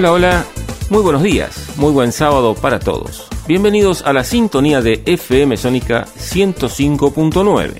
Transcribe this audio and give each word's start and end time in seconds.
Hola, 0.00 0.12
hola. 0.12 0.46
Muy 0.88 1.02
buenos 1.02 1.22
días, 1.22 1.74
muy 1.76 1.92
buen 1.92 2.10
sábado 2.10 2.54
para 2.54 2.80
todos. 2.80 3.28
Bienvenidos 3.46 4.00
a 4.00 4.14
la 4.14 4.24
sintonía 4.24 4.80
de 4.80 5.02
FM 5.04 5.58
Sónica 5.58 6.06
105.9. 6.16 7.74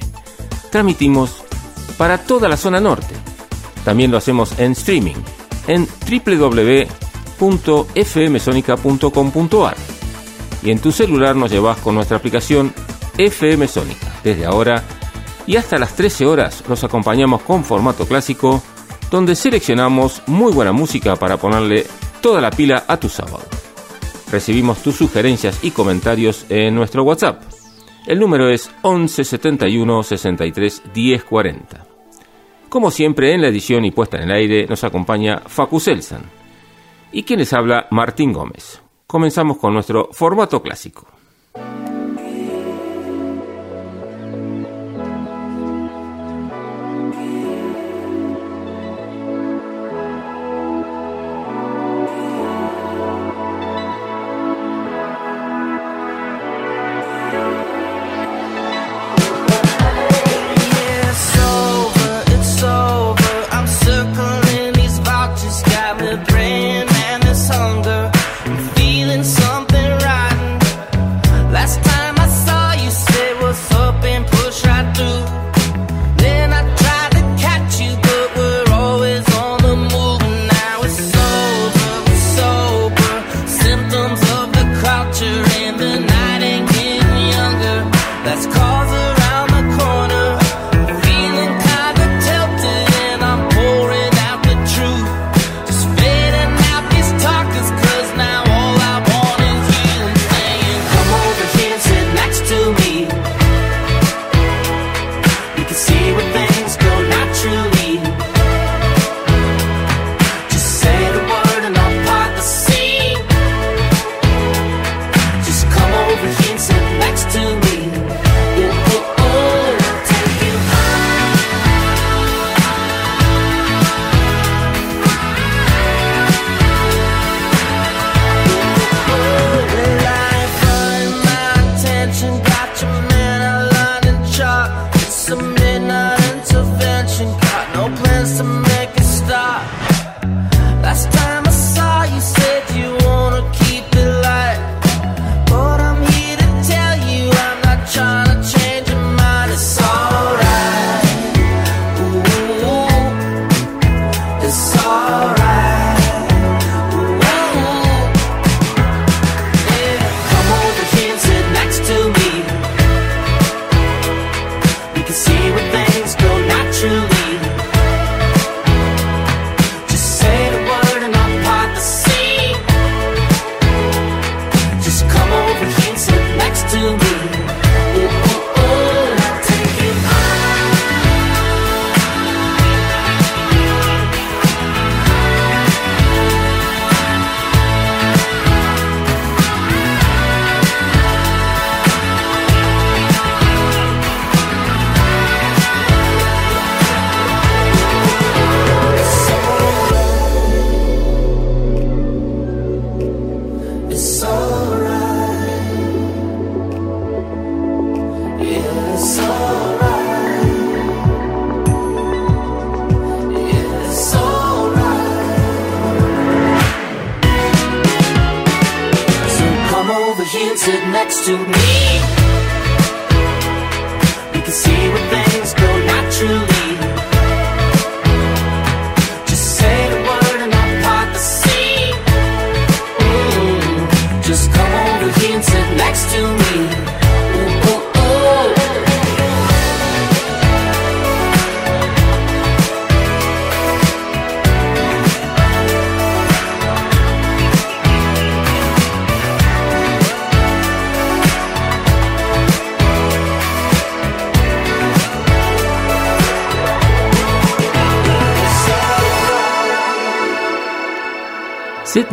Transmitimos 0.70 1.42
para 1.96 2.18
toda 2.18 2.46
la 2.50 2.58
zona 2.58 2.78
norte. 2.78 3.14
También 3.86 4.10
lo 4.10 4.18
hacemos 4.18 4.52
en 4.58 4.72
streaming 4.72 5.14
en 5.66 5.88
www.fmsonica.com.ar 7.38 9.76
y 10.62 10.70
en 10.70 10.78
tu 10.78 10.92
celular 10.92 11.34
nos 11.36 11.50
llevas 11.50 11.78
con 11.78 11.94
nuestra 11.94 12.18
aplicación 12.18 12.74
FM 13.16 13.66
Sónica. 13.66 14.12
Desde 14.22 14.44
ahora 14.44 14.84
y 15.46 15.56
hasta 15.56 15.78
las 15.78 15.96
13 15.96 16.26
horas 16.26 16.64
nos 16.68 16.84
acompañamos 16.84 17.40
con 17.40 17.64
formato 17.64 18.04
clásico 18.04 18.62
donde 19.10 19.34
seleccionamos 19.34 20.20
muy 20.26 20.52
buena 20.52 20.72
música 20.72 21.16
para 21.16 21.38
ponerle 21.38 21.86
toda 22.20 22.40
la 22.40 22.50
pila 22.50 22.84
a 22.86 22.98
tu 22.98 23.08
sábado. 23.08 23.42
Recibimos 24.30 24.82
tus 24.82 24.96
sugerencias 24.96 25.64
y 25.64 25.72
comentarios 25.72 26.46
en 26.48 26.74
nuestro 26.74 27.02
WhatsApp. 27.02 27.42
El 28.06 28.20
número 28.20 28.48
es 28.48 28.70
11 28.82 29.24
71 29.24 30.02
63 30.02 30.82
10 30.94 31.24
40. 31.24 31.86
Como 32.68 32.90
siempre, 32.90 33.34
en 33.34 33.42
la 33.42 33.48
edición 33.48 33.84
y 33.84 33.90
puesta 33.90 34.16
en 34.18 34.24
el 34.24 34.30
aire 34.30 34.66
nos 34.68 34.84
acompaña 34.84 35.42
Facu 35.46 35.80
Selsan. 35.80 36.22
Y 37.12 37.24
quien 37.24 37.40
les 37.40 37.52
habla, 37.52 37.88
Martín 37.90 38.32
Gómez. 38.32 38.80
Comenzamos 39.06 39.58
con 39.58 39.74
nuestro 39.74 40.08
formato 40.12 40.62
clásico. 40.62 41.19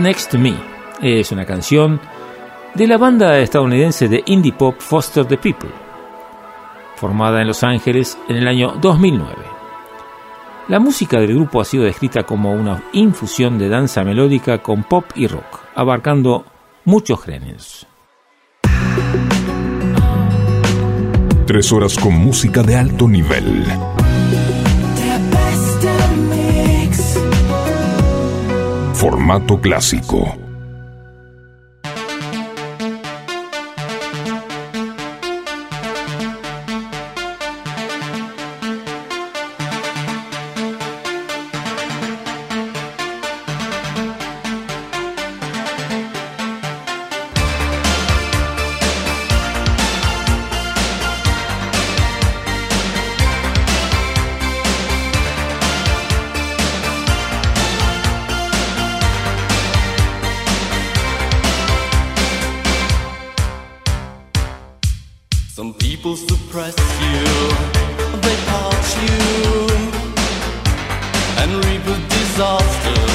Next 0.08 0.32
to 0.32 0.40
Me 0.40 0.54
es 1.02 1.34
una 1.34 1.46
canción 1.46 2.00
de 2.76 2.88
la 2.88 2.98
banda 2.98 3.40
estadounidense 3.40 4.08
de 4.08 4.24
indie 4.28 4.54
pop 4.54 4.80
Foster 4.80 5.26
the 5.26 5.36
People, 5.36 5.70
formada 6.96 7.42
en 7.42 7.48
Los 7.48 7.62
Ángeles 7.62 8.18
en 8.30 8.38
el 8.38 8.48
año 8.48 8.76
2009. 8.80 9.36
La 10.70 10.80
música 10.80 11.20
del 11.20 11.36
grupo 11.36 11.60
ha 11.60 11.66
sido 11.66 11.84
descrita 11.84 12.24
como 12.24 12.54
una 12.54 12.86
infusión 12.94 13.60
de 13.60 13.68
danza 13.68 14.06
melódica 14.06 14.60
con 14.60 14.86
pop 14.86 15.04
y 15.14 15.28
rock, 15.28 15.60
abarcando 15.76 16.46
muchos 16.86 17.22
géneros. 17.26 17.86
Tres 21.46 21.74
horas 21.74 21.98
con 21.98 22.14
música 22.14 22.64
de 22.64 22.78
alto 22.78 23.10
nivel 23.10 23.66
Formato 28.98 29.60
clásico. 29.62 30.47
they 68.24 68.38
haunt 68.50 68.88
you 69.04 69.20
and 71.42 71.50
reap 71.66 71.86
a 71.88 71.98
disaster. 72.10 73.07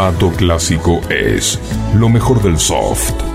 Formato 0.00 0.30
clásico 0.30 1.02
es 1.10 1.60
lo 1.94 2.08
mejor 2.08 2.42
del 2.42 2.58
soft 2.58 3.29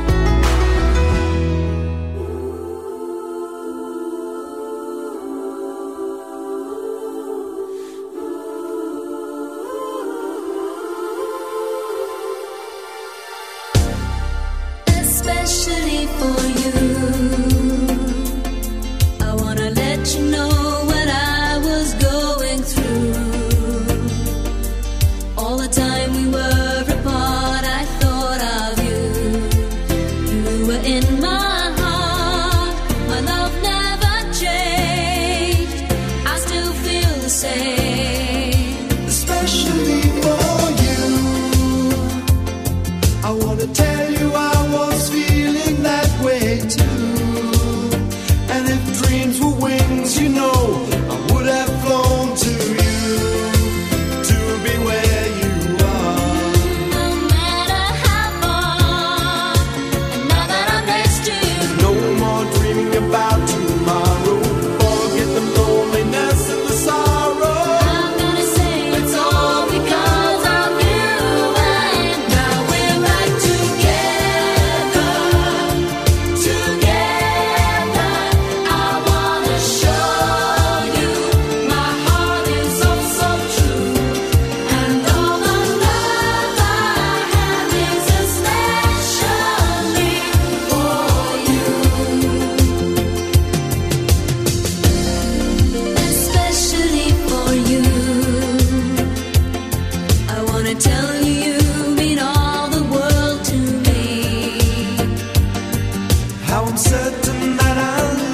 andarán. 107.42 108.25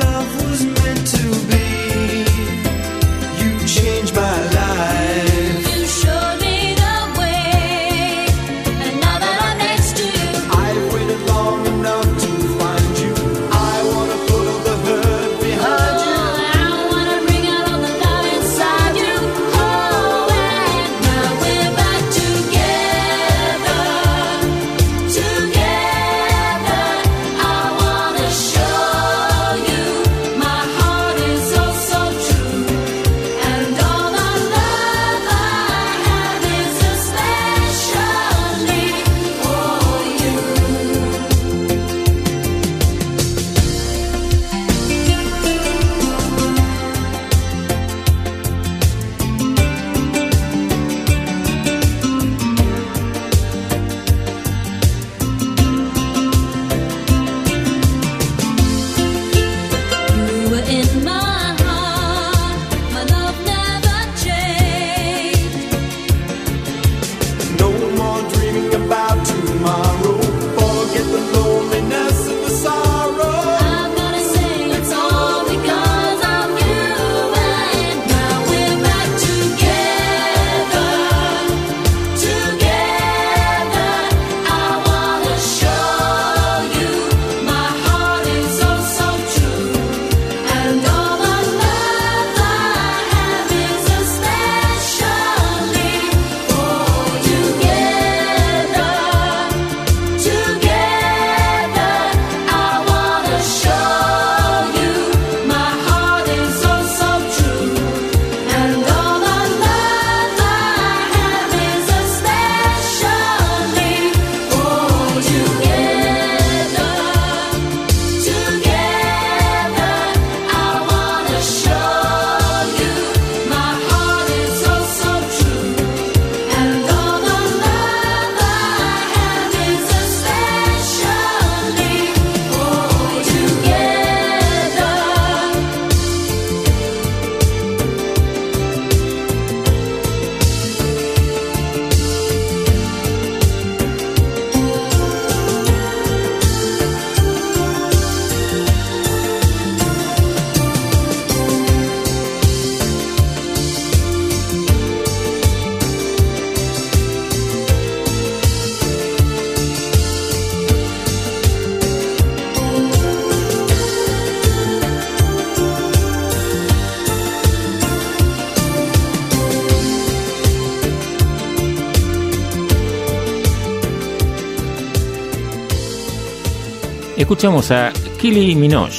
Escuchamos 177.31 177.71
a 177.71 177.93
Killy 178.19 178.55
Minogue 178.55 178.91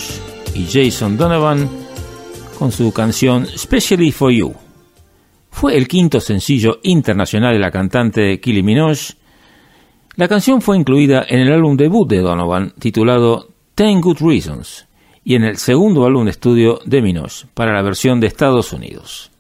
y 0.55 0.65
Jason 0.65 1.19
Donovan 1.19 1.69
con 2.59 2.73
su 2.73 2.91
canción 2.91 3.47
Specially 3.47 4.11
for 4.11 4.33
You. 4.33 4.55
Fue 5.51 5.77
el 5.77 5.87
quinto 5.87 6.19
sencillo 6.19 6.79
internacional 6.83 7.53
de 7.53 7.59
la 7.59 7.71
cantante 7.71 8.41
Killy 8.41 8.63
Minogue. 8.63 9.19
La 10.17 10.29
canción 10.29 10.63
fue 10.63 10.79
incluida 10.79 11.27
en 11.29 11.41
el 11.41 11.53
álbum 11.53 11.77
debut 11.77 12.09
de 12.09 12.21
Donovan 12.21 12.73
titulado 12.79 13.49
Ten 13.75 14.01
Good 14.01 14.23
Reasons 14.23 14.89
y 15.23 15.35
en 15.35 15.45
el 15.45 15.59
segundo 15.59 16.07
álbum 16.07 16.25
de 16.25 16.31
estudio 16.31 16.79
de 16.87 17.03
Minogue 17.03 17.51
para 17.53 17.75
la 17.75 17.83
versión 17.83 18.19
de 18.19 18.29
Estados 18.29 18.73
Unidos. 18.73 19.31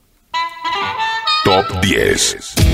Top 1.47 1.65
10 1.81 2.72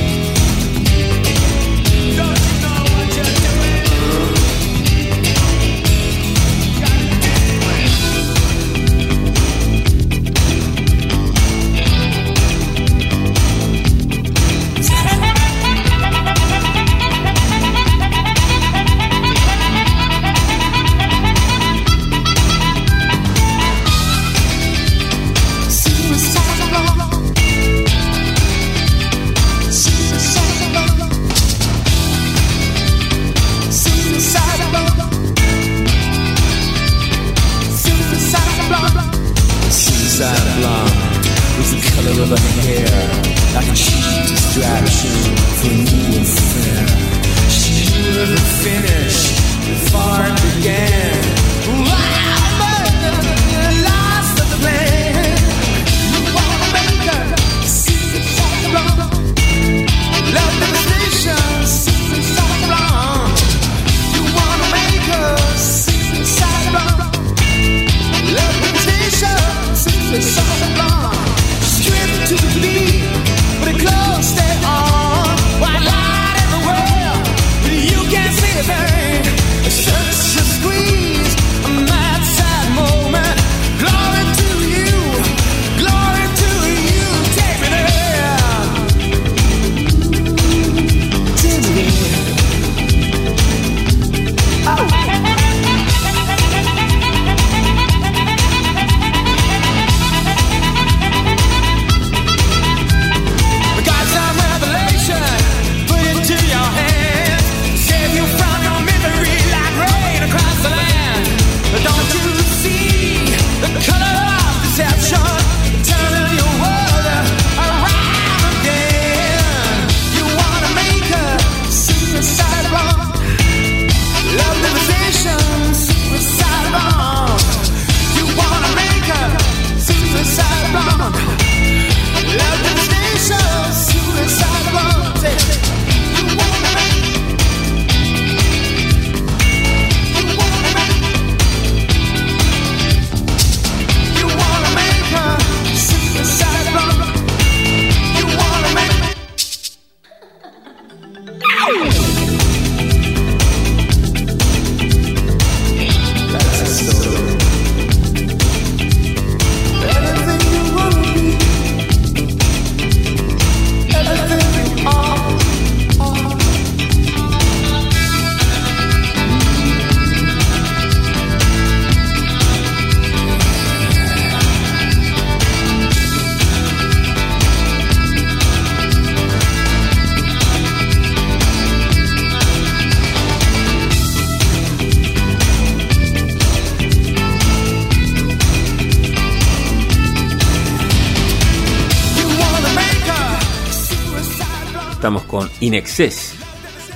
In 195.69 195.85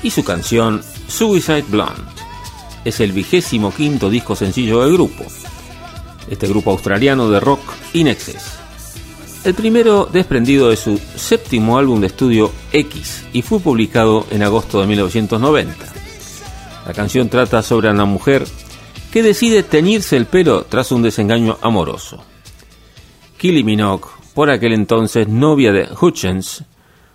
y 0.03 0.11
su 0.11 0.25
canción 0.25 0.83
Suicide 1.07 1.67
Blonde. 1.69 2.01
Es 2.87 3.01
el 3.01 3.13
vigésimo 3.13 3.71
quinto 3.71 4.09
disco 4.09 4.35
sencillo 4.35 4.81
del 4.81 4.95
grupo, 4.95 5.25
este 6.31 6.49
grupo 6.49 6.71
australiano 6.71 7.29
de 7.29 7.39
rock 7.39 7.61
In 7.93 8.09
Excess. 8.09 8.59
El 9.45 9.53
primero 9.53 10.09
desprendido 10.11 10.71
de 10.71 10.79
su 10.79 10.99
séptimo 11.17 11.77
álbum 11.77 12.01
de 12.01 12.07
estudio 12.07 12.51
X 12.73 13.25
y 13.35 13.43
fue 13.43 13.61
publicado 13.61 14.27
en 14.31 14.43
agosto 14.43 14.81
de 14.81 14.87
1990. 14.87 15.75
La 16.87 16.95
canción 16.95 17.29
trata 17.29 17.63
sobre 17.63 17.91
una 17.91 18.07
mujer 18.07 18.47
que 19.13 19.23
decide 19.23 19.65
teñirse 19.65 20.17
el 20.17 20.25
pelo 20.25 20.65
tras 20.65 20.93
un 20.93 21.03
desengaño 21.03 21.59
amoroso. 21.61 22.25
Kylie 23.37 23.65
Minogue, 23.65 24.09
por 24.33 24.49
aquel 24.49 24.73
entonces 24.73 25.29
novia 25.29 25.73
de 25.73 25.89
Hutchins, 26.01 26.65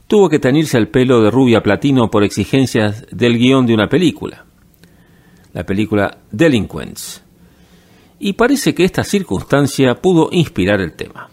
tuvo 0.07 0.29
que 0.29 0.39
teñirse 0.39 0.77
el 0.77 0.87
pelo 0.87 1.21
de 1.21 1.31
rubia 1.31 1.61
platino 1.61 2.09
por 2.09 2.23
exigencias 2.23 3.05
del 3.11 3.37
guion 3.37 3.67
de 3.67 3.73
una 3.73 3.87
película, 3.87 4.45
la 5.53 5.65
película 5.65 6.17
Delinquents. 6.31 7.23
Y 8.19 8.33
parece 8.33 8.73
que 8.73 8.83
esta 8.83 9.03
circunstancia 9.03 9.95
pudo 9.95 10.29
inspirar 10.31 10.81
el 10.81 10.93
tema. 10.93 11.29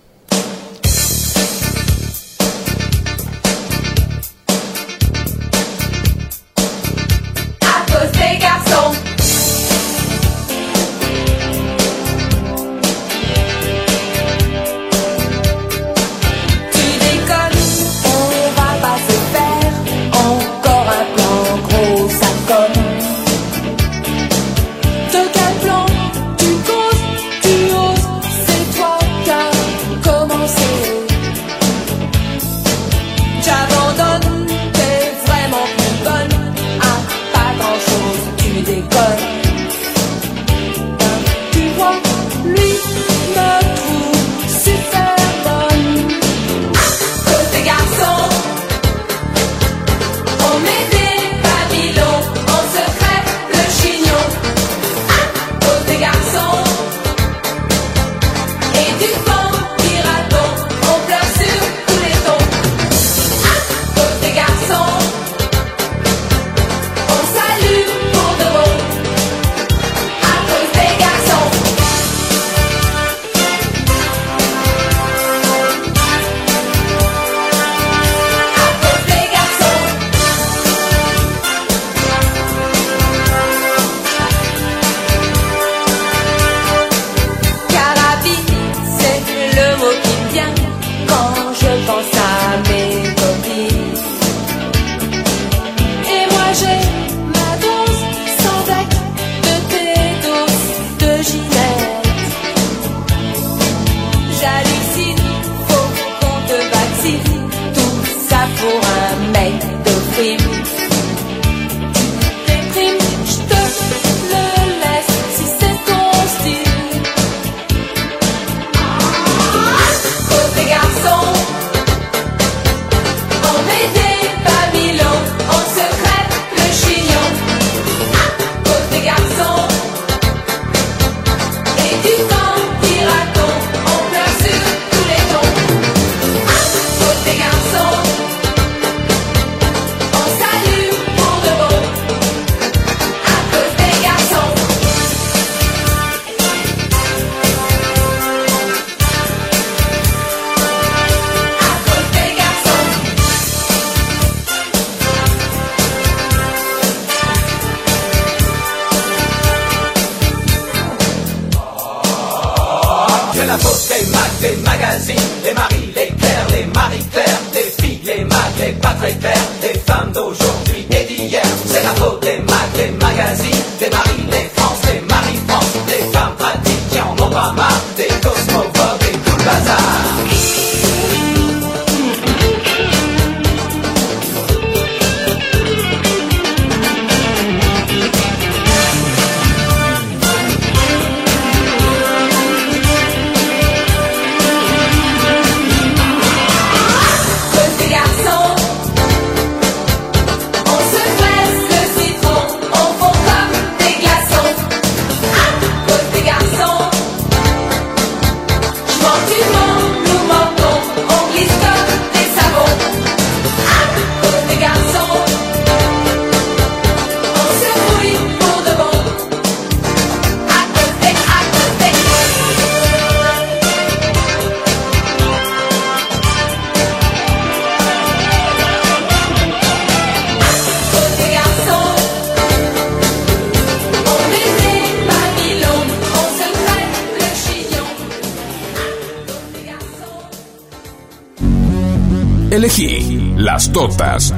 Totas. 243.74 244.32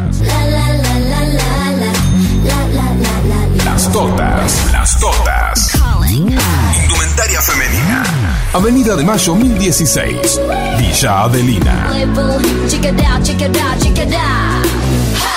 Las 3.64 3.92
totas. 3.92 4.72
Las 4.72 4.99
totas. 4.99 5.72
Indumentaria 6.09 7.42
femenina. 7.42 8.03
Avenida 8.55 8.96
de 8.96 9.05
Mayo 9.05 9.35
1016. 9.35 10.40
Villa 10.79 11.25
Adelina. 11.25 11.90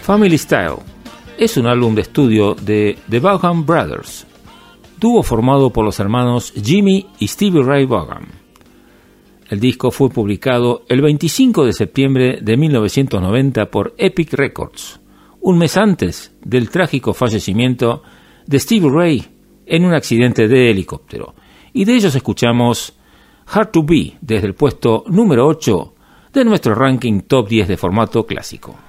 Family 0.10 0.40
Style 0.40 0.78
es 1.38 1.56
un 1.58 1.68
álbum 1.68 1.94
de 1.94 2.02
estudio 2.02 2.56
de 2.56 2.98
The 3.12 3.20
Vaughan 3.20 3.64
Brothers, 3.64 4.26
dúo 5.00 5.22
formado 5.22 5.70
por 5.70 5.86
los 5.86 6.00
hermanos 6.00 6.52
Jimmy 6.52 7.06
y 7.20 7.28
Stevie 7.28 7.62
Ray 7.62 7.86
Vaughan. 7.86 8.26
El 9.52 9.60
disco 9.60 9.92
fue 9.92 10.10
publicado 10.10 10.82
el 10.90 11.04
25 11.04 11.64
de 11.64 11.74
septiembre 11.74 12.40
de 12.42 12.58
1990 12.58 13.70
por 13.70 13.94
Epic 14.00 14.34
Records, 14.34 15.00
un 15.42 15.60
mes 15.60 15.78
antes 15.78 16.34
del 16.44 16.72
trágico 16.72 17.14
fallecimiento 17.14 18.02
de 18.48 18.60
Stevie 18.60 18.90
Ray 18.90 19.26
en 19.68 19.86
un 19.86 19.94
accidente 19.94 20.48
de 20.48 20.72
helicóptero. 20.72 21.36
Y 21.72 21.86
de 21.86 21.94
ellos 21.94 22.16
escuchamos 22.16 22.98
Hard 23.46 23.70
to 23.70 23.84
Be 23.84 24.18
desde 24.22 24.48
el 24.48 24.56
puesto 24.56 25.04
número 25.06 25.46
8 25.46 25.94
de 26.34 26.46
nuestro 26.46 26.74
ranking 26.74 27.20
top 27.28 27.48
10 27.48 27.68
de 27.68 27.78
formato 27.78 28.26
clásico. 28.26 28.89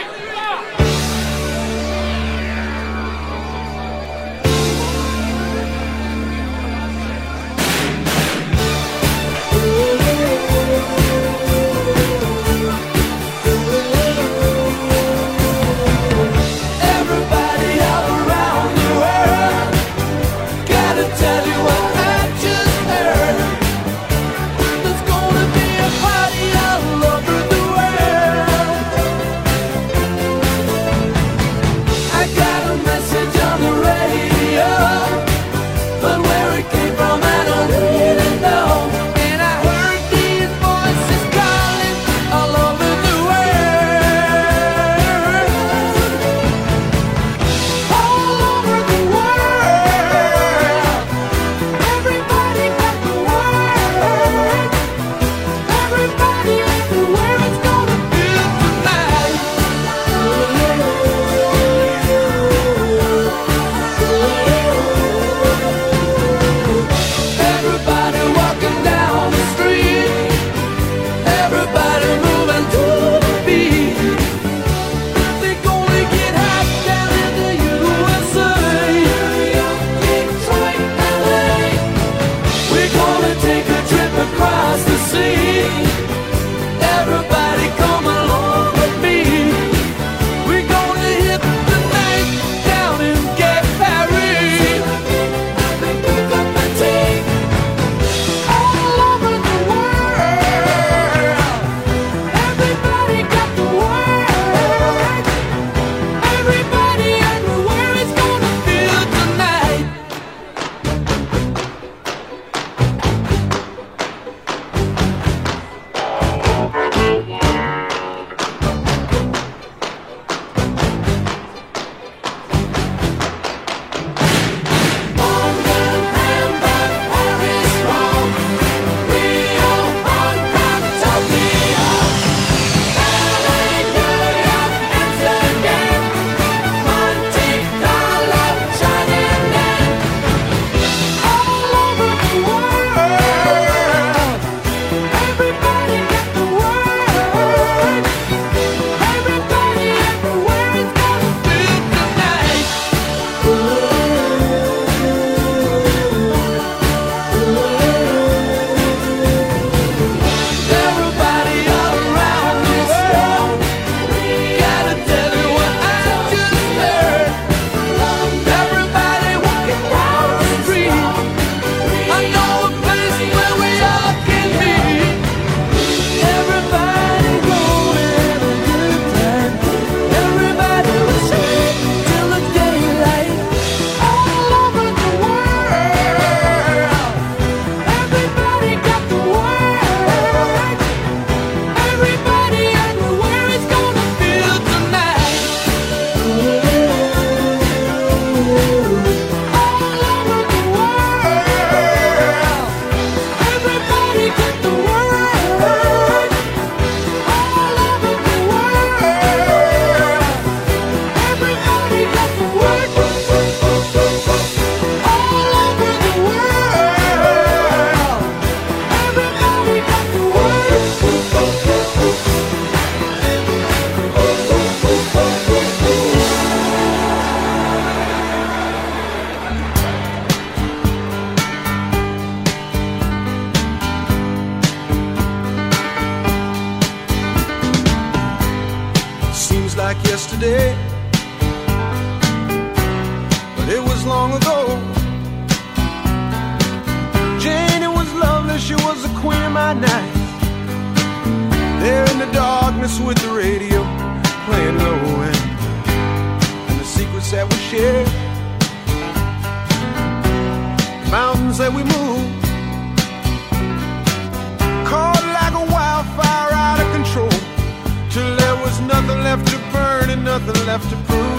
nothing 270.45 270.65
left 270.65 270.89
to 270.89 270.95
prove. 270.95 271.30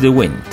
The 0.00 0.08
Wind. 0.08 0.44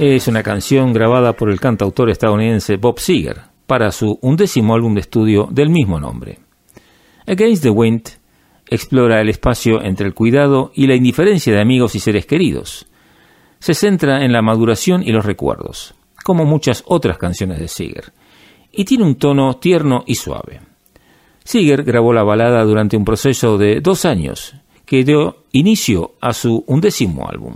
Es 0.00 0.26
una 0.26 0.42
canción 0.42 0.92
grabada 0.92 1.32
por 1.34 1.48
el 1.48 1.60
cantautor 1.60 2.10
estadounidense 2.10 2.76
Bob 2.76 2.98
Seger 2.98 3.42
para 3.68 3.92
su 3.92 4.18
undécimo 4.20 4.74
álbum 4.74 4.94
de 4.94 5.00
estudio 5.00 5.48
del 5.48 5.70
mismo 5.70 6.00
nombre. 6.00 6.40
Against 7.28 7.62
the 7.62 7.70
Wind 7.70 8.08
explora 8.66 9.20
el 9.20 9.28
espacio 9.28 9.80
entre 9.80 10.08
el 10.08 10.14
cuidado 10.14 10.72
y 10.74 10.88
la 10.88 10.96
indiferencia 10.96 11.52
de 11.52 11.60
amigos 11.60 11.94
y 11.94 12.00
seres 12.00 12.26
queridos. 12.26 12.86
Se 13.60 13.74
centra 13.74 14.24
en 14.24 14.32
la 14.32 14.42
maduración 14.42 15.04
y 15.04 15.12
los 15.12 15.24
recuerdos, 15.24 15.94
como 16.24 16.44
muchas 16.44 16.82
otras 16.86 17.18
canciones 17.18 17.60
de 17.60 17.68
Seger, 17.68 18.12
y 18.72 18.84
tiene 18.84 19.04
un 19.04 19.14
tono 19.14 19.58
tierno 19.58 20.02
y 20.04 20.16
suave. 20.16 20.62
Seger 21.44 21.84
grabó 21.84 22.12
la 22.12 22.24
balada 22.24 22.64
durante 22.64 22.96
un 22.96 23.04
proceso 23.04 23.56
de 23.56 23.80
dos 23.80 24.04
años 24.04 24.56
que 24.84 25.04
dio 25.04 25.44
inicio 25.52 26.14
a 26.20 26.32
su 26.32 26.64
undécimo 26.66 27.28
álbum. 27.28 27.54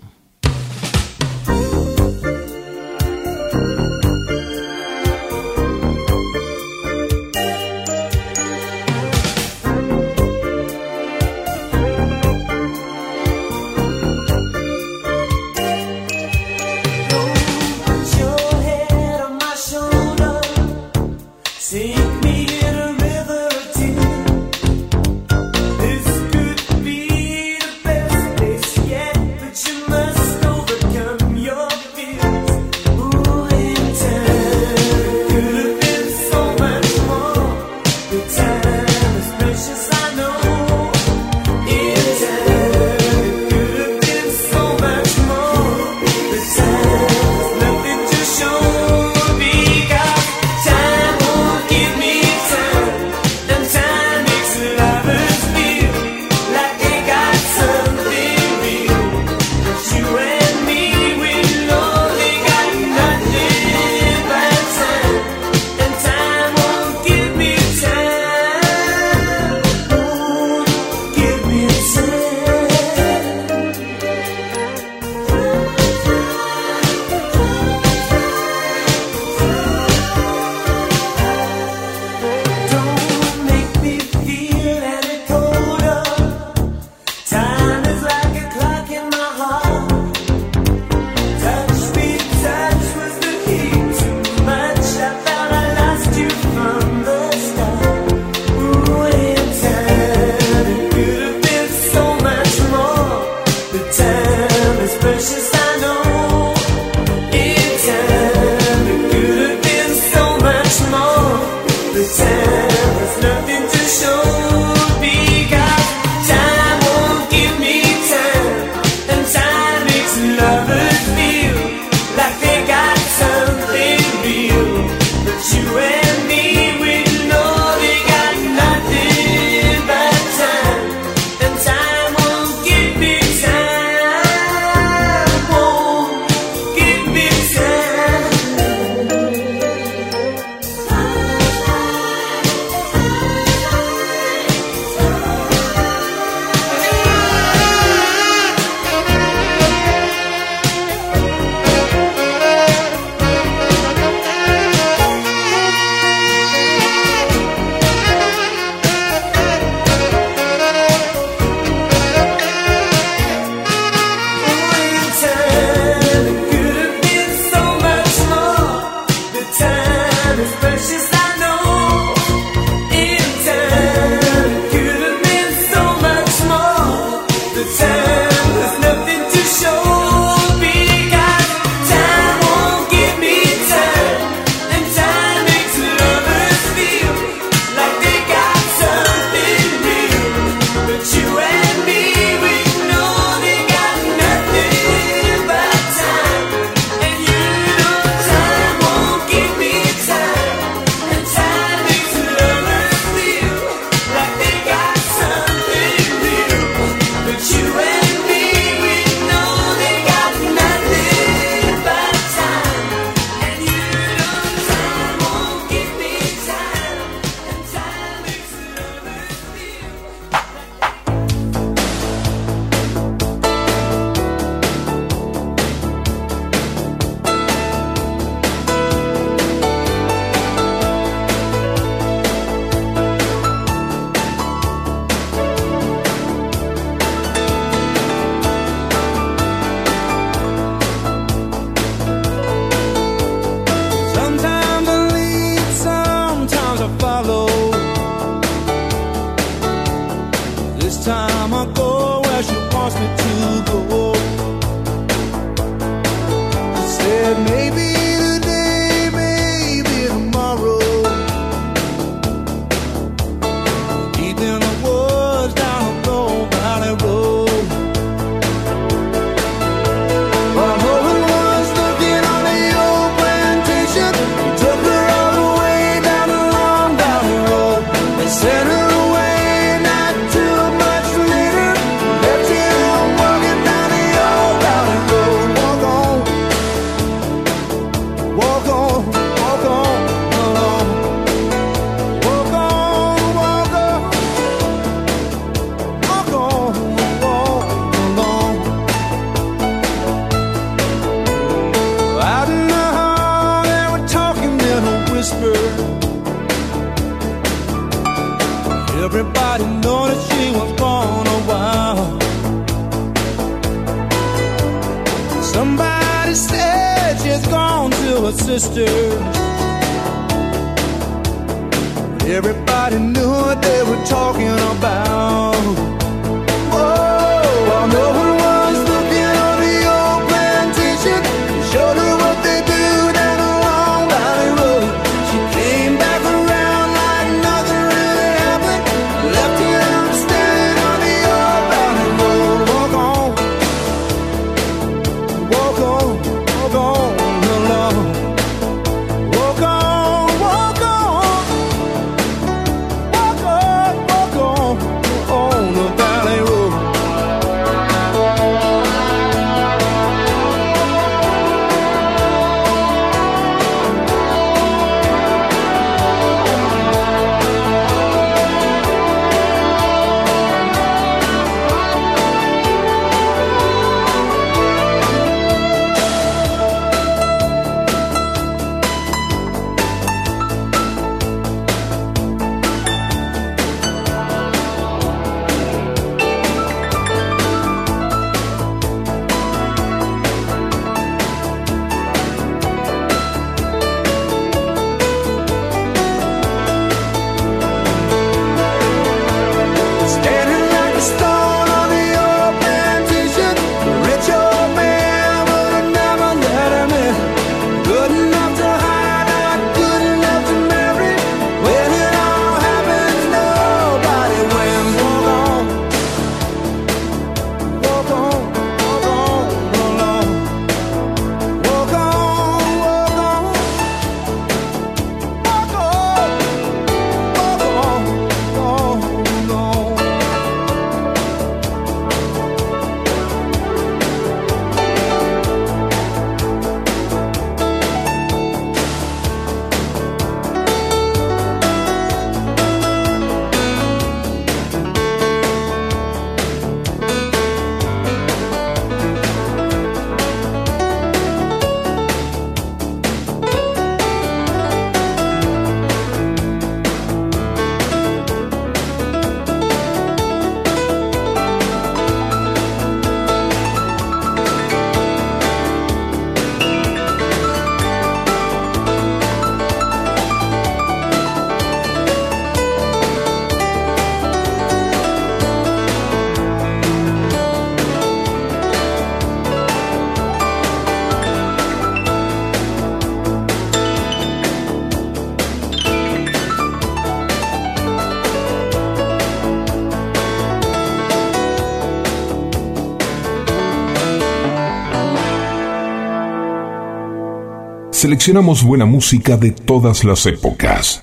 Seleccionamos 498.06 498.62
buena 498.62 498.86
música 498.86 499.36
de 499.36 499.50
todas 499.50 500.04
las 500.04 500.26
épocas. 500.26 501.02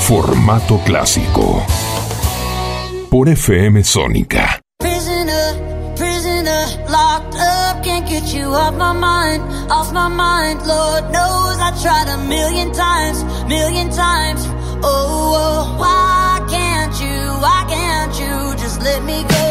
Formato 0.00 0.80
clásico. 0.82 1.62
Por 3.10 3.28
FM 3.28 3.84
Sónica. 3.84 4.62
Prisoner, 4.78 5.94
prisoner, 5.94 6.68
locked 6.88 7.34
up, 7.34 7.84
can't 7.84 8.08
get 8.08 8.32
you 8.32 8.46
off 8.46 8.72
my 8.78 8.94
mind, 8.94 9.42
off 9.70 9.92
my 9.92 10.08
mind. 10.08 10.66
Lord 10.66 11.12
knows 11.12 11.58
I 11.58 11.70
tried 11.82 12.08
a 12.14 12.16
million 12.26 12.72
times, 12.72 13.22
million 13.46 13.90
times. 13.90 14.48
Oh, 14.82 15.34
oh 15.36 15.76
why 15.78 16.46
can't 16.48 16.98
you, 16.98 17.28
why 17.42 17.66
can't 17.68 18.18
you 18.18 18.56
just 18.56 18.80
let 18.80 19.04
me 19.04 19.22
go? 19.22 19.47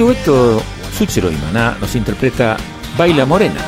Dueto 0.00 0.62
Suchero 0.96 1.30
y 1.30 1.36
Maná 1.36 1.76
nos 1.78 1.94
interpreta 1.94 2.56
Baila 2.96 3.26
Morena. 3.26 3.60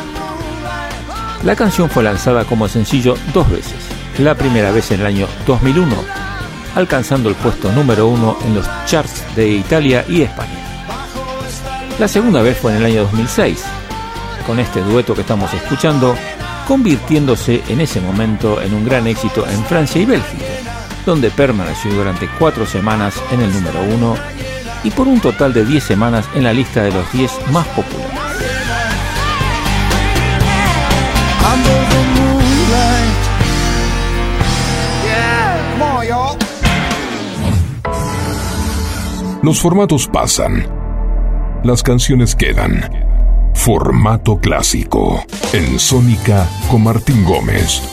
La 1.44 1.54
canción 1.54 1.90
fue 1.90 2.02
lanzada 2.02 2.46
como 2.46 2.68
sencillo 2.68 3.16
dos 3.34 3.50
veces. 3.50 3.76
La 4.18 4.34
primera 4.34 4.70
vez 4.70 4.90
en 4.92 5.00
el 5.00 5.06
año 5.06 5.28
2001, 5.46 5.94
alcanzando 6.74 7.28
el 7.28 7.34
puesto 7.34 7.70
número 7.72 8.06
uno 8.06 8.38
en 8.46 8.54
los 8.54 8.66
charts 8.86 9.22
de 9.36 9.46
Italia 9.46 10.06
y 10.08 10.22
España. 10.22 10.58
La 11.98 12.08
segunda 12.08 12.40
vez 12.40 12.56
fue 12.56 12.72
en 12.72 12.78
el 12.78 12.86
año 12.86 13.02
2006, 13.02 13.62
con 14.46 14.58
este 14.58 14.80
dueto 14.80 15.14
que 15.14 15.20
estamos 15.20 15.52
escuchando, 15.52 16.16
convirtiéndose 16.66 17.62
en 17.68 17.82
ese 17.82 18.00
momento 18.00 18.62
en 18.62 18.72
un 18.72 18.86
gran 18.86 19.06
éxito 19.06 19.46
en 19.46 19.62
Francia 19.66 20.00
y 20.00 20.06
Bélgica, 20.06 20.44
donde 21.04 21.30
permaneció 21.30 21.92
durante 21.92 22.26
cuatro 22.38 22.64
semanas 22.64 23.20
en 23.32 23.42
el 23.42 23.52
número 23.52 23.82
uno 23.82 24.16
y 24.84 24.90
por 24.90 25.08
un 25.08 25.20
total 25.20 25.52
de 25.52 25.64
10 25.64 25.82
semanas 25.82 26.28
en 26.34 26.44
la 26.44 26.52
lista 26.52 26.82
de 26.82 26.92
los 26.92 27.10
10 27.12 27.30
más 27.52 27.66
populares. 27.68 28.22
Los 39.42 39.60
formatos 39.60 40.06
pasan. 40.06 40.64
Las 41.64 41.82
canciones 41.82 42.36
quedan. 42.36 42.88
Formato 43.54 44.38
clásico. 44.38 45.24
En 45.52 45.80
Sónica 45.80 46.48
con 46.70 46.84
Martín 46.84 47.24
Gómez. 47.24 47.91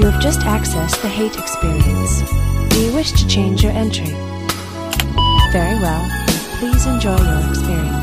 You 0.00 0.06
have 0.06 0.22
just 0.22 0.40
accessed 0.40 1.02
the 1.02 1.08
hate 1.08 1.36
experience. 1.36 2.22
Do 2.70 2.80
you 2.80 2.94
wish 2.94 3.12
to 3.12 3.28
change 3.28 3.62
your 3.62 3.72
entry? 3.72 4.06
Very 5.52 5.78
well. 5.78 6.08
Please 6.56 6.86
enjoy 6.86 7.18
your 7.18 7.50
experience. 7.50 7.99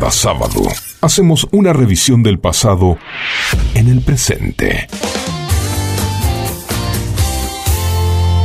Cada 0.00 0.12
sábado 0.12 0.62
hacemos 1.02 1.46
una 1.50 1.74
revisión 1.74 2.22
del 2.22 2.38
pasado 2.38 2.96
en 3.74 3.86
el 3.86 4.00
presente. 4.00 4.88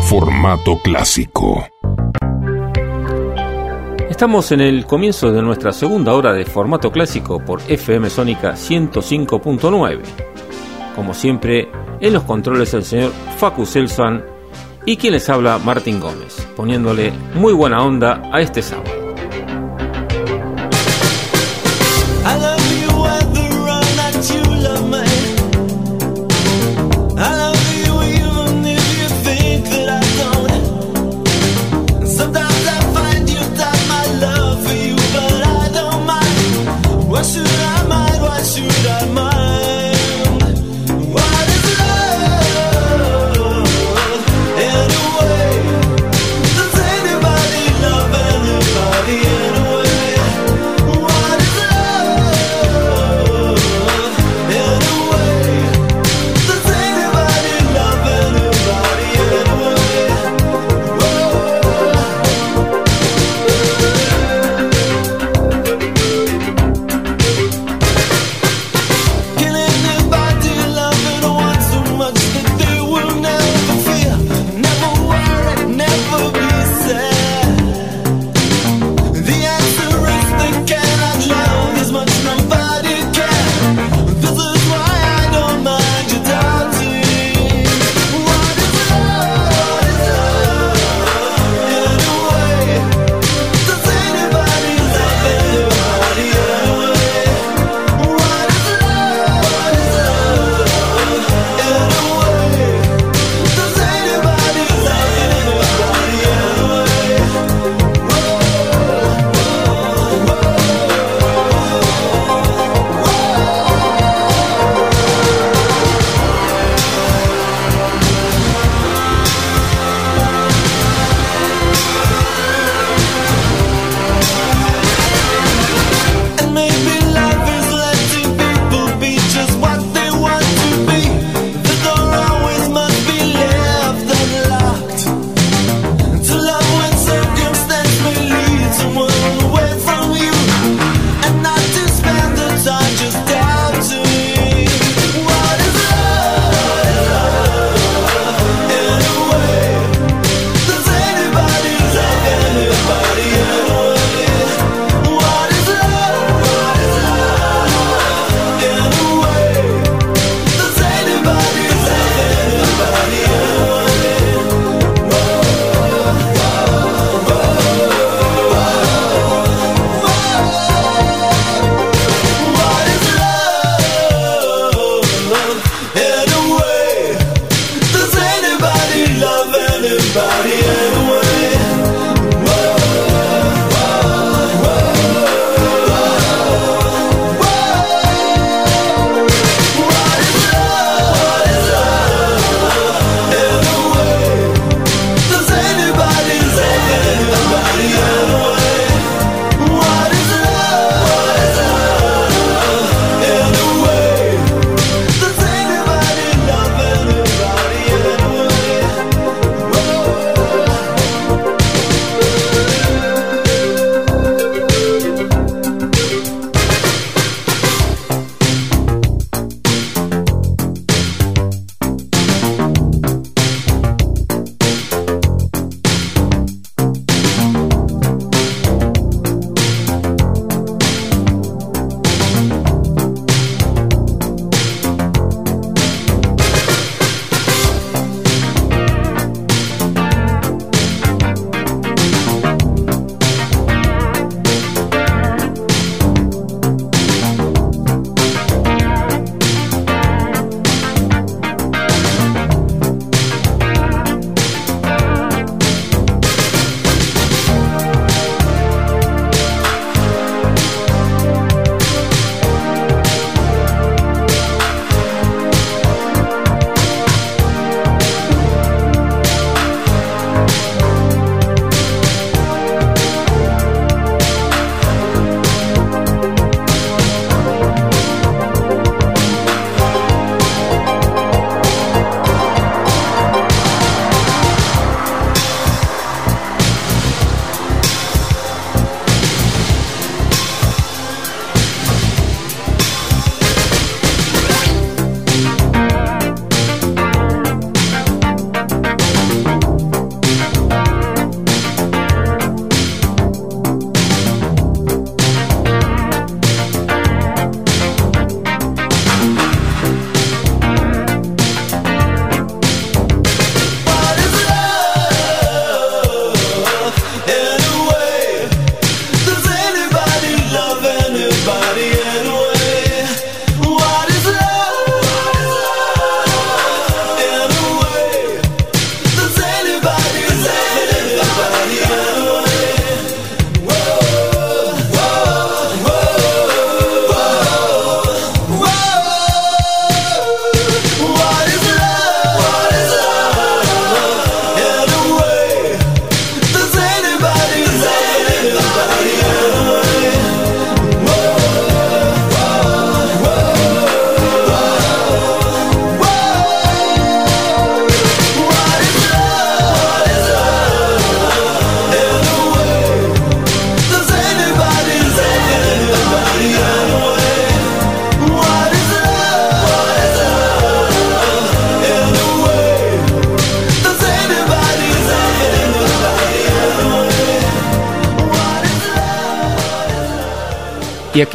Formato 0.10 0.82
clásico. 0.84 1.66
Estamos 4.10 4.52
en 4.52 4.60
el 4.60 4.86
comienzo 4.86 5.32
de 5.32 5.42
nuestra 5.42 5.72
segunda 5.72 6.14
hora 6.14 6.34
de 6.34 6.44
formato 6.44 6.92
clásico 6.92 7.40
por 7.40 7.62
FM 7.70 8.10
Sónica 8.10 8.56
105.9. 8.56 10.02
Como 10.94 11.14
siempre, 11.14 11.70
en 12.02 12.12
los 12.12 12.24
controles 12.24 12.74
el 12.74 12.84
señor 12.84 13.14
Facu 13.38 13.66
Selsan 13.66 14.26
y 14.86 14.98
quien 14.98 15.14
les 15.14 15.30
habla 15.30 15.58
Martín 15.60 16.02
Gómez, 16.02 16.36
poniéndole 16.58 17.14
muy 17.34 17.54
buena 17.54 17.82
onda 17.82 18.22
a 18.34 18.42
este 18.42 18.62
sábado. 18.62 18.95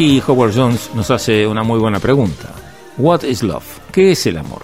Aquí 0.00 0.22
Howard 0.26 0.54
Jones 0.56 0.90
nos 0.94 1.10
hace 1.10 1.46
una 1.46 1.62
muy 1.62 1.78
buena 1.78 1.98
pregunta. 2.00 2.54
What 2.96 3.22
is 3.24 3.42
love? 3.42 3.66
¿Qué 3.92 4.12
es 4.12 4.26
el 4.26 4.38
amor? 4.38 4.62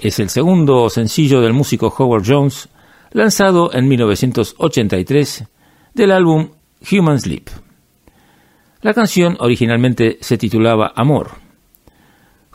Es 0.00 0.20
el 0.20 0.30
segundo 0.30 0.88
sencillo 0.90 1.40
del 1.40 1.52
músico 1.52 1.92
Howard 1.98 2.22
Jones, 2.24 2.68
lanzado 3.10 3.74
en 3.74 3.88
1983 3.88 5.44
del 5.94 6.12
álbum 6.12 6.50
Human 6.88 7.18
Sleep. 7.18 7.50
La 8.82 8.94
canción 8.94 9.36
originalmente 9.40 10.18
se 10.20 10.38
titulaba 10.38 10.92
Amor. 10.94 11.30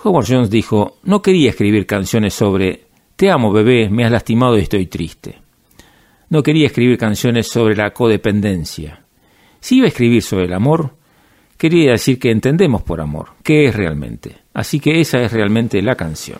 Howard 0.02 0.26
Jones 0.26 0.50
dijo, 0.50 1.00
no 1.04 1.22
quería 1.22 1.50
escribir 1.50 1.86
canciones 1.86 2.34
sobre 2.34 2.86
Te 3.18 3.30
amo 3.30 3.52
bebé, 3.52 3.90
me 3.90 4.06
has 4.06 4.12
lastimado 4.14 4.58
y 4.58 4.62
estoy 4.62 4.86
triste. 4.86 5.42
No 6.30 6.44
quería 6.44 6.68
escribir 6.68 6.98
canciones 6.98 7.50
sobre 7.50 7.76
la 7.76 7.92
codependencia. 7.92 9.04
Si 9.60 9.80
iba 9.80 9.86
a 9.88 9.90
escribir 9.90 10.24
sobre 10.24 10.46
el 10.46 10.54
amor, 10.54 10.96
quería 11.58 11.92
decir 11.92 12.20
que 12.20 12.32
entendemos 12.32 12.84
por 12.84 13.02
amor, 13.02 13.30
qué 13.44 13.68
es 13.68 13.76
realmente. 13.76 14.38
Así 14.54 14.80
que 14.80 15.00
esa 15.00 15.20
es 15.22 15.32
realmente 15.32 15.82
la 15.82 15.96
canción. 15.96 16.40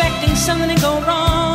Expecting 0.00 0.34
something 0.34 0.74
to 0.74 0.80
go 0.80 0.98
wrong, 1.02 1.49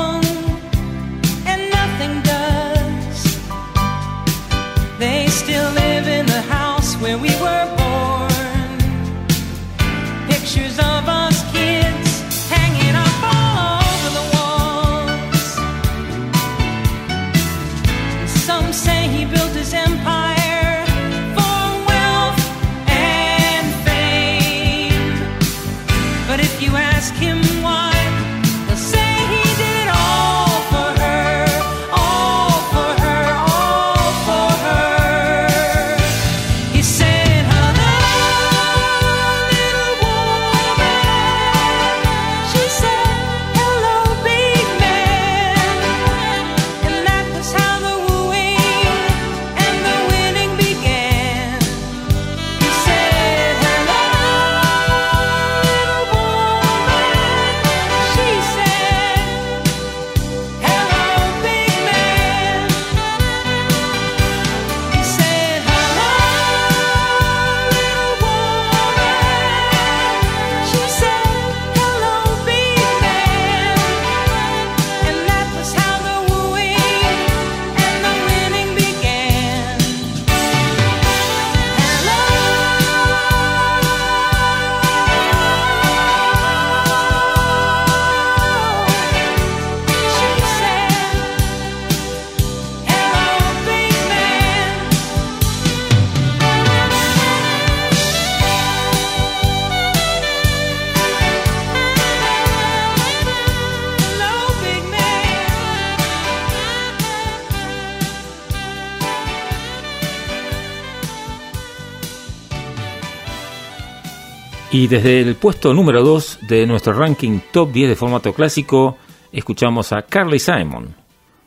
Y 114.77 114.87
desde 114.87 115.21
el 115.21 115.35
puesto 115.35 115.73
número 115.73 116.03
2 116.03 116.39
de 116.49 116.67
nuestro 116.67 116.91
ranking 116.91 117.39
top 117.53 117.71
10 117.71 117.87
de 117.87 117.95
formato 117.95 118.33
clásico, 118.33 118.97
escuchamos 119.31 119.93
a 119.93 120.01
Carly 120.01 120.37
Simon 120.37 120.93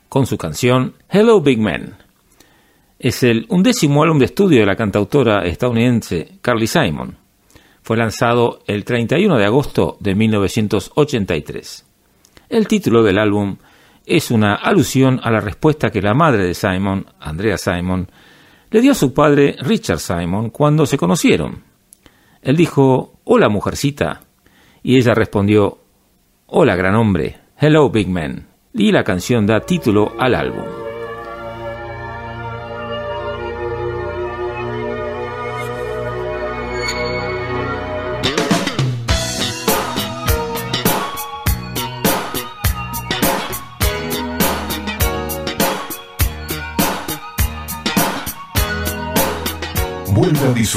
con 0.09 0.25
su 0.25 0.35
canción 0.35 0.95
Hello 1.07 1.39
Big 1.39 1.59
Man. 1.59 1.95
Es 2.97 3.21
el 3.21 3.45
undécimo 3.49 4.01
álbum 4.01 4.17
de 4.17 4.25
estudio 4.25 4.61
de 4.61 4.65
la 4.65 4.75
cantautora 4.75 5.45
estadounidense 5.45 6.39
Carly 6.41 6.65
Simon. 6.65 7.17
Fue 7.83 7.97
lanzado 7.97 8.63
el 8.65 8.83
31 8.83 9.37
de 9.37 9.45
agosto 9.45 9.97
de 9.99 10.15
1983. 10.15 11.85
El 12.49 12.67
título 12.67 13.03
del 13.03 13.19
álbum 13.19 13.57
es 14.07 14.31
una 14.31 14.55
alusión 14.55 15.19
a 15.21 15.29
la 15.29 15.39
respuesta 15.39 15.91
que 15.91 16.01
la 16.01 16.15
madre 16.15 16.45
de 16.45 16.55
Simon, 16.55 17.05
Andrea 17.19 17.59
Simon, 17.59 18.09
le 18.71 18.81
dio 18.81 18.93
a 18.93 18.95
su 18.95 19.13
padre 19.13 19.55
Richard 19.59 19.99
Simon 19.99 20.49
cuando 20.49 20.87
se 20.87 20.97
conocieron. 20.97 21.69
Él 22.41 22.55
dijo, 22.55 23.18
Hola, 23.31 23.47
mujercita. 23.47 24.21
Y 24.81 24.97
ella 24.97 25.13
respondió, 25.13 25.77
Hola, 26.47 26.75
gran 26.75 26.95
hombre. 26.95 27.37
Hello, 27.59 27.91
big 27.91 28.07
man. 28.07 28.47
Y 28.73 28.91
la 28.91 29.03
canción 29.03 29.45
da 29.45 29.59
título 29.59 30.13
al 30.17 30.33
álbum. 30.33 30.88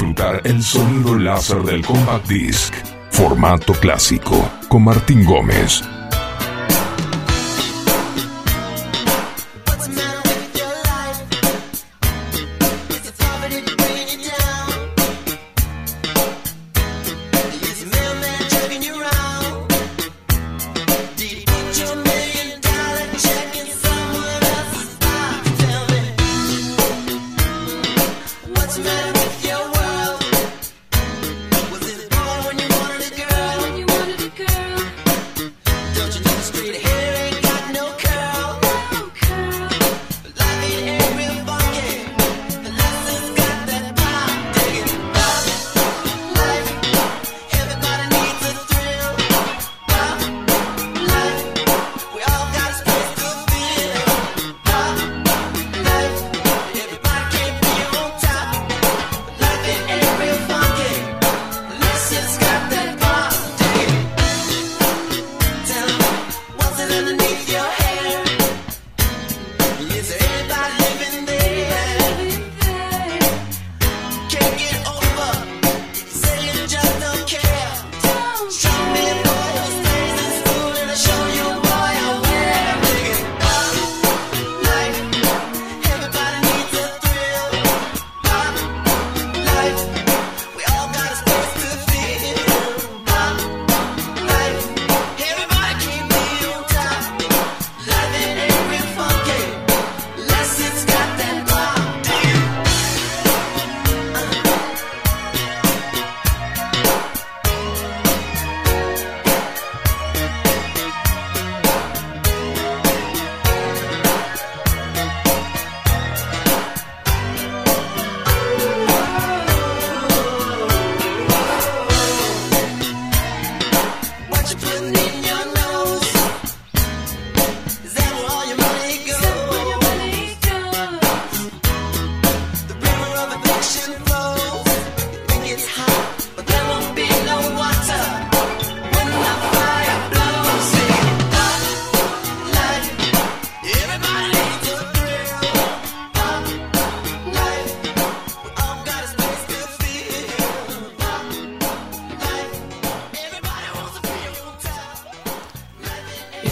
disfrutar 0.03 0.41
el 0.45 0.61
sonido 0.65 1.17
láser 1.17 1.63
del 1.63 1.87
Compact 1.87 2.27
Disc, 2.27 2.75
formato 3.11 3.73
clásico, 3.73 4.51
con 4.69 4.83
Martín 4.83 5.25
Gómez. 5.25 5.92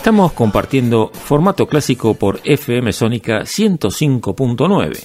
Estamos 0.01 0.33
compartiendo 0.33 1.11
formato 1.13 1.67
clásico 1.67 2.15
por 2.15 2.41
FM 2.43 2.91
Sónica 2.91 3.43
105.9. 3.43 4.99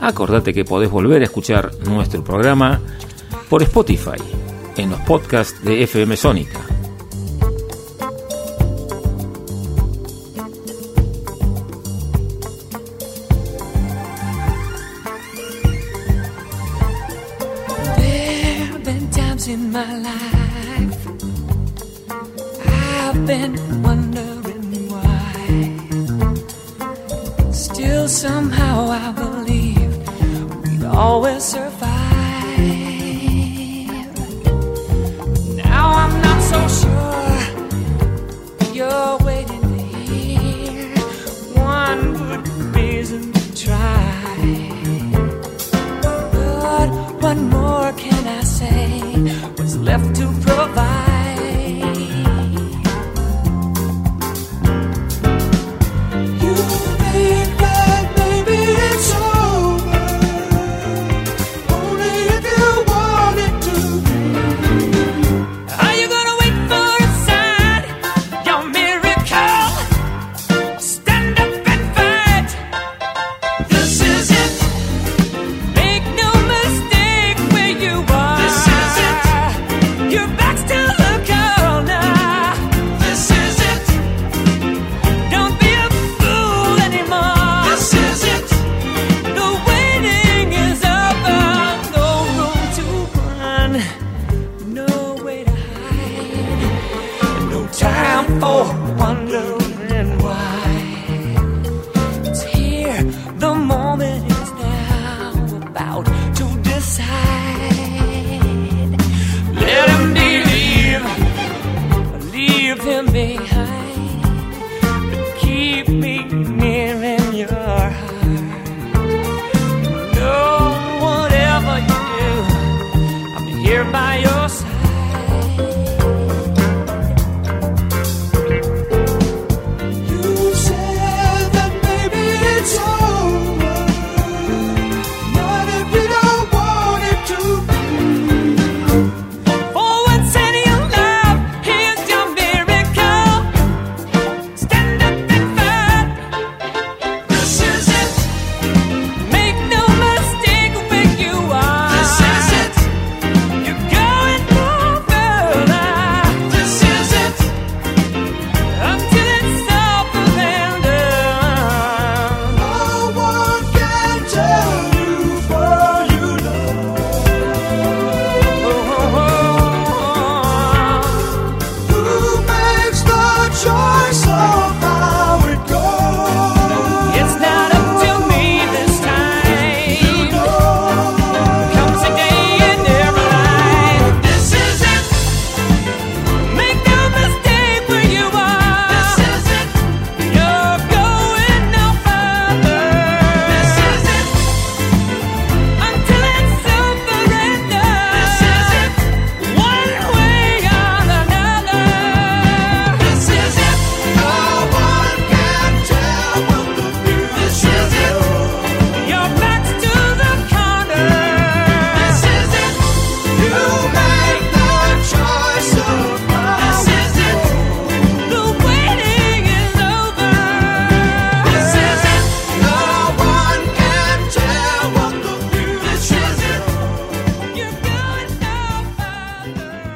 Acordate 0.00 0.54
que 0.54 0.64
podés 0.64 0.88
volver 0.88 1.22
a 1.22 1.24
escuchar 1.24 1.72
nuestro 1.88 2.22
programa 2.22 2.80
por 3.50 3.64
Spotify, 3.64 4.22
en 4.76 4.90
los 4.90 5.00
podcasts 5.00 5.64
de 5.64 5.82
FM 5.82 6.16
Sónica 6.16 6.73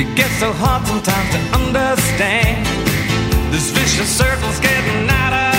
It 0.00 0.16
gets 0.16 0.32
so 0.38 0.50
hard 0.50 0.86
sometimes 0.86 1.30
to 1.34 1.40
understand. 1.60 2.64
This 3.52 3.70
vicious 3.70 4.08
circle's 4.08 4.58
getting 4.58 5.10
out 5.10 5.34
of 5.34 5.49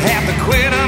have 0.00 0.26
to 0.26 0.44
quit. 0.44 0.87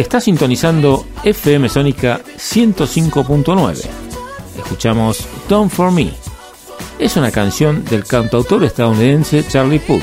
está 0.00 0.20
sintonizando 0.20 1.04
FM 1.24 1.68
Sónica 1.68 2.20
105.9. 2.36 3.84
Escuchamos 4.56 5.26
Don't 5.48 5.70
For 5.70 5.92
Me. 5.92 6.10
Es 6.98 7.16
una 7.16 7.30
canción 7.30 7.84
del 7.84 8.04
cantautor 8.04 8.64
estadounidense 8.64 9.44
Charlie 9.46 9.80
Puth, 9.80 10.02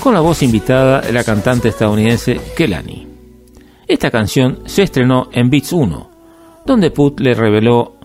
con 0.00 0.14
la 0.14 0.20
voz 0.20 0.42
invitada 0.42 1.00
de 1.00 1.12
la 1.12 1.24
cantante 1.24 1.68
estadounidense 1.68 2.40
Kelani. 2.56 3.06
Esta 3.86 4.10
canción 4.10 4.60
se 4.66 4.84
estrenó 4.84 5.28
en 5.32 5.50
Beats 5.50 5.72
1, 5.72 6.10
donde 6.64 6.90
Puth 6.90 7.20
le 7.20 7.34
reveló 7.34 7.96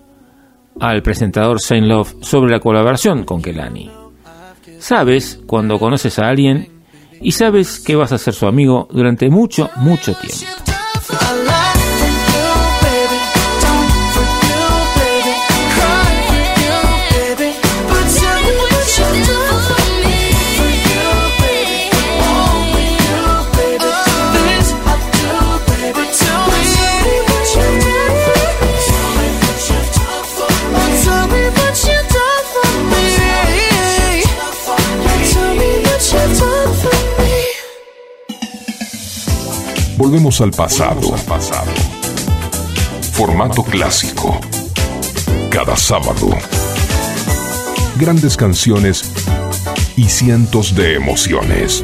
al 0.80 1.02
presentador 1.02 1.60
Saint 1.60 1.86
Love 1.86 2.16
sobre 2.20 2.50
la 2.50 2.60
colaboración 2.60 3.24
con 3.24 3.40
Kelani. 3.40 3.90
Sabes 4.78 5.40
cuando 5.46 5.78
conoces 5.78 6.18
a 6.18 6.28
alguien 6.28 6.68
y 7.20 7.32
sabes 7.32 7.80
que 7.80 7.96
vas 7.96 8.12
a 8.12 8.18
ser 8.18 8.34
su 8.34 8.46
amigo 8.46 8.88
durante 8.90 9.30
mucho, 9.30 9.70
mucho 9.76 10.14
tiempo. 10.14 10.65
Volvemos 40.06 40.40
al 40.40 40.52
pasado. 40.52 41.16
Formato 43.10 43.64
clásico. 43.64 44.40
Cada 45.50 45.76
sábado. 45.76 46.28
Grandes 47.98 48.36
canciones 48.36 49.10
y 49.96 50.04
cientos 50.04 50.76
de 50.76 50.94
emociones. 50.94 51.82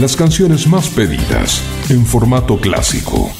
las 0.00 0.16
canciones 0.16 0.66
más 0.66 0.88
pedidas 0.88 1.62
en 1.90 2.06
formato 2.06 2.56
clásico. 2.58 3.39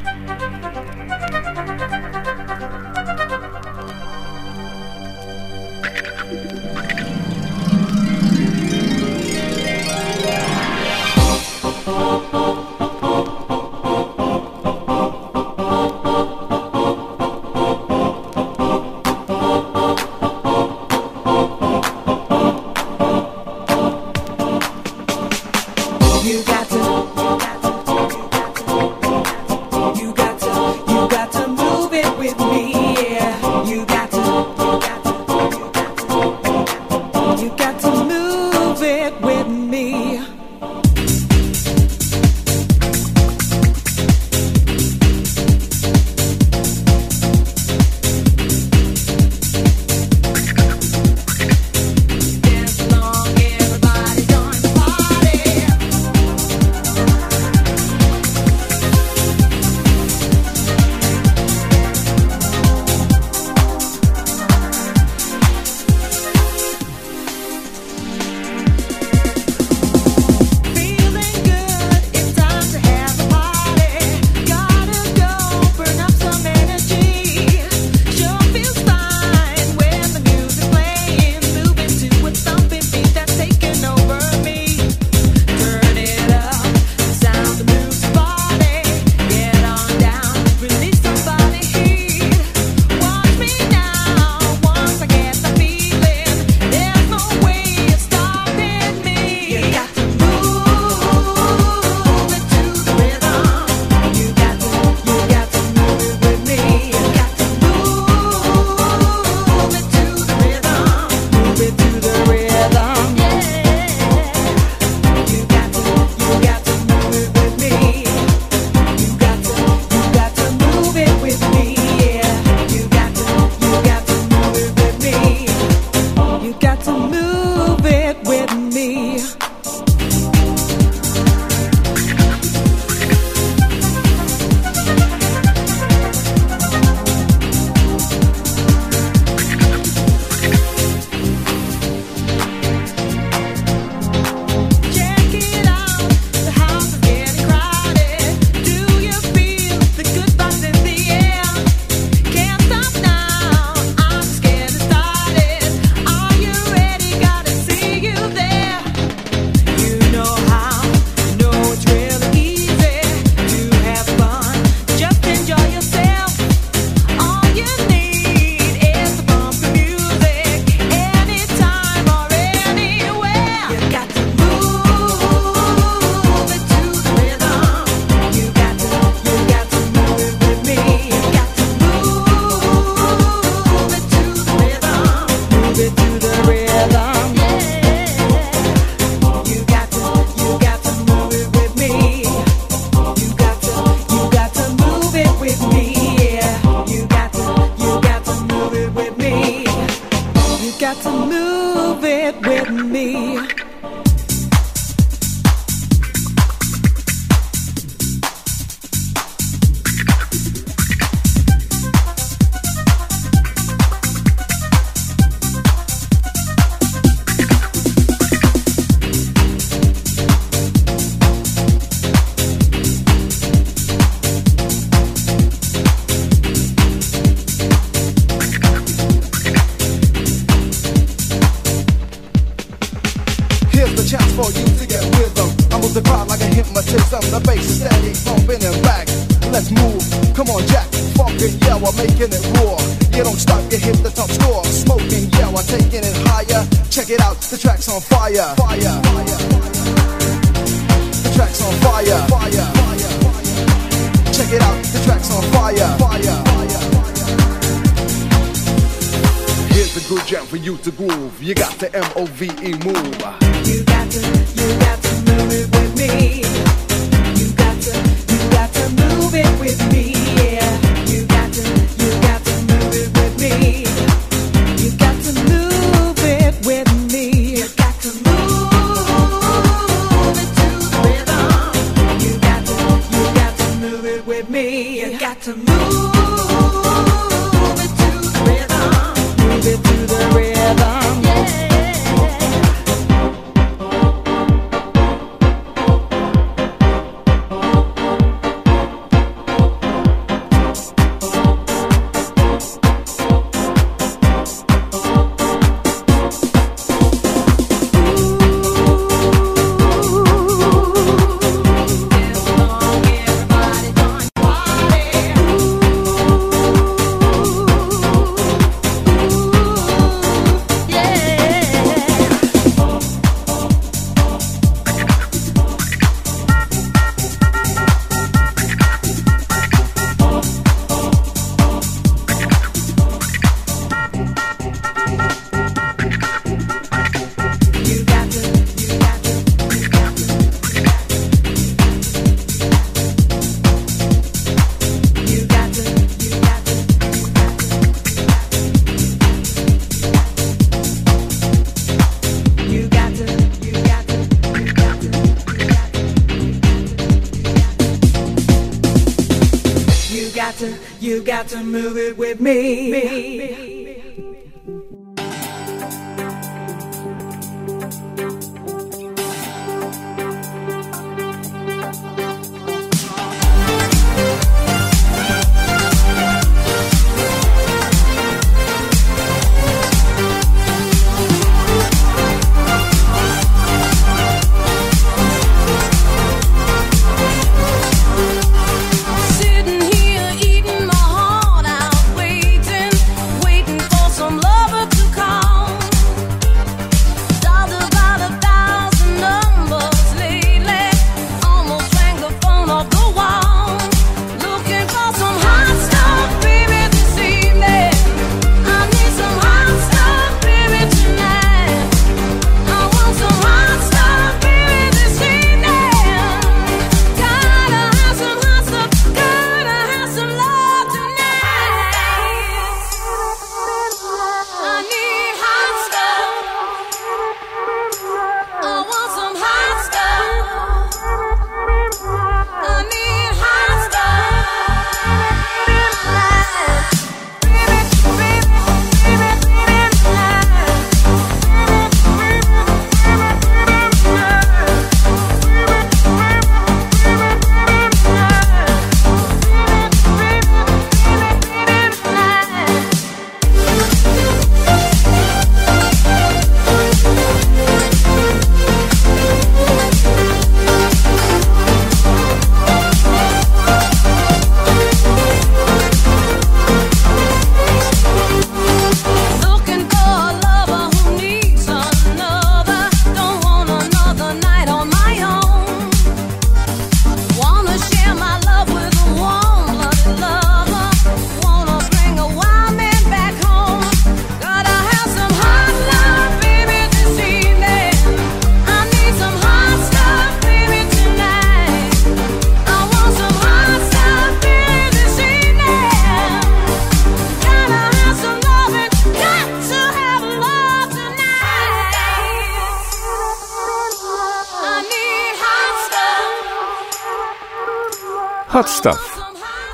You 361.11 361.21
got 361.21 361.49
to 361.49 361.61
move 361.61 361.97
it 361.97 362.17
with 362.17 362.39
me. 362.39 362.89
Sitting 362.89 363.40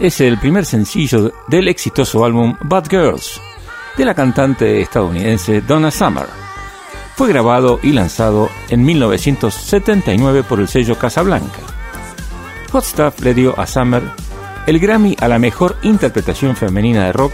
es 0.07 0.21
el 0.21 0.37
primer 0.37 0.65
sencillo 0.65 1.33
del 1.49 1.67
exitoso 1.67 2.23
álbum 2.23 2.55
Bad 2.61 2.85
Girls 2.89 3.41
de 3.97 4.05
la 4.05 4.15
cantante 4.15 4.79
estadounidense 4.79 5.59
Donna 5.59 5.91
Summer. 5.91 6.27
Fue 7.17 7.27
grabado 7.27 7.81
y 7.83 7.91
lanzado 7.91 8.49
en 8.69 8.85
1979 8.85 10.43
por 10.43 10.61
el 10.61 10.69
sello 10.69 10.97
Casablanca. 10.97 11.59
Hot 12.71 12.85
Stuff 12.85 13.19
le 13.19 13.33
dio 13.33 13.59
a 13.59 13.67
Summer 13.67 14.01
el 14.65 14.79
Grammy 14.79 15.17
a 15.19 15.27
la 15.27 15.39
mejor 15.39 15.75
interpretación 15.83 16.55
femenina 16.55 17.03
de 17.05 17.11
rock 17.11 17.33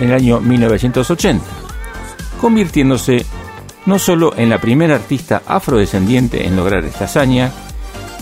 en 0.00 0.08
el 0.08 0.14
año 0.14 0.40
1980, 0.40 1.44
convirtiéndose 2.40 3.26
no 3.84 3.98
solo 3.98 4.32
en 4.34 4.48
la 4.48 4.62
primera 4.62 4.94
artista 4.94 5.42
afrodescendiente 5.46 6.46
en 6.46 6.56
lograr 6.56 6.86
esta 6.86 7.04
hazaña, 7.04 7.52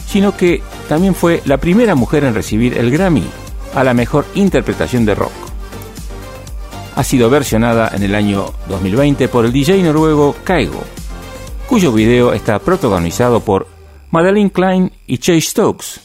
sino 0.08 0.36
que 0.36 0.60
también 0.88 1.14
fue 1.14 1.40
la 1.44 1.58
primera 1.58 1.94
mujer 1.94 2.24
en 2.24 2.34
recibir 2.34 2.76
el 2.78 2.90
Grammy 2.90 3.24
a 3.76 3.84
la 3.84 3.94
mejor 3.94 4.24
interpretación 4.34 5.04
de 5.04 5.14
rock. 5.14 5.32
Ha 6.96 7.04
sido 7.04 7.28
versionada 7.28 7.90
en 7.94 8.02
el 8.02 8.14
año 8.14 8.46
2020 8.68 9.28
por 9.28 9.44
el 9.44 9.52
DJ 9.52 9.82
noruego 9.82 10.34
Kaigo, 10.44 10.82
cuyo 11.68 11.92
video 11.92 12.32
está 12.32 12.58
protagonizado 12.58 13.40
por 13.40 13.68
Madeleine 14.10 14.50
Klein 14.50 14.92
y 15.06 15.18
Chase 15.18 15.42
Stokes, 15.42 16.00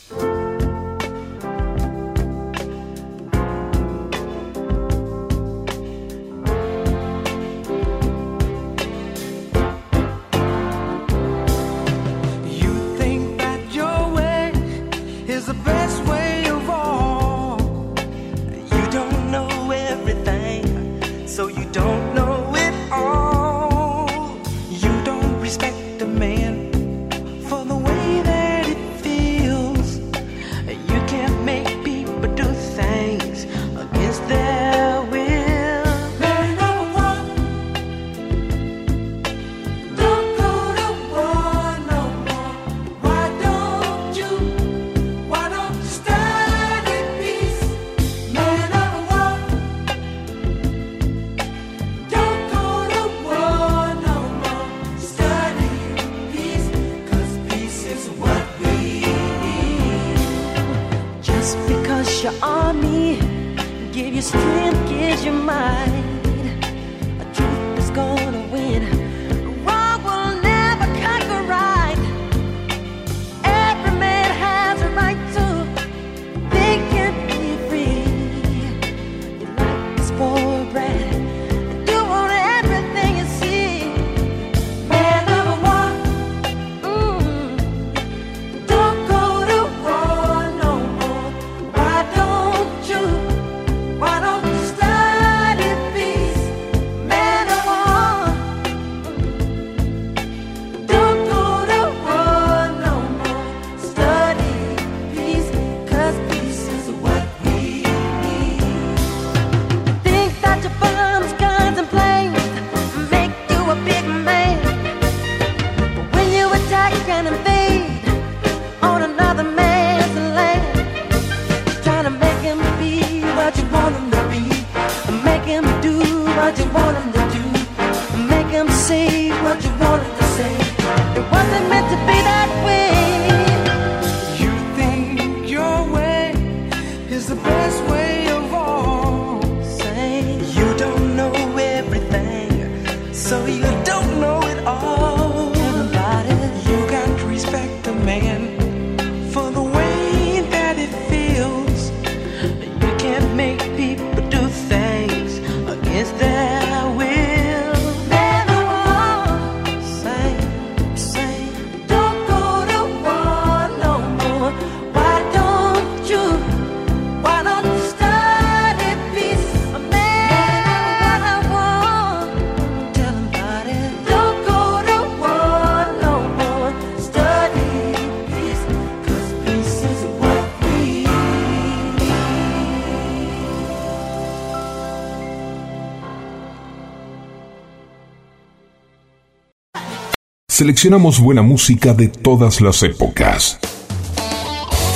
Seleccionamos 190.61 191.19
buena 191.19 191.41
música 191.41 191.91
de 191.91 192.07
todas 192.07 192.61
las 192.61 192.83
épocas. 192.83 193.57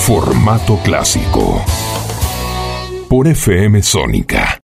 Formato 0.05 0.77
clásico. 0.83 1.59
Por 3.09 3.27
FM 3.27 3.81
Sónica. 3.81 4.61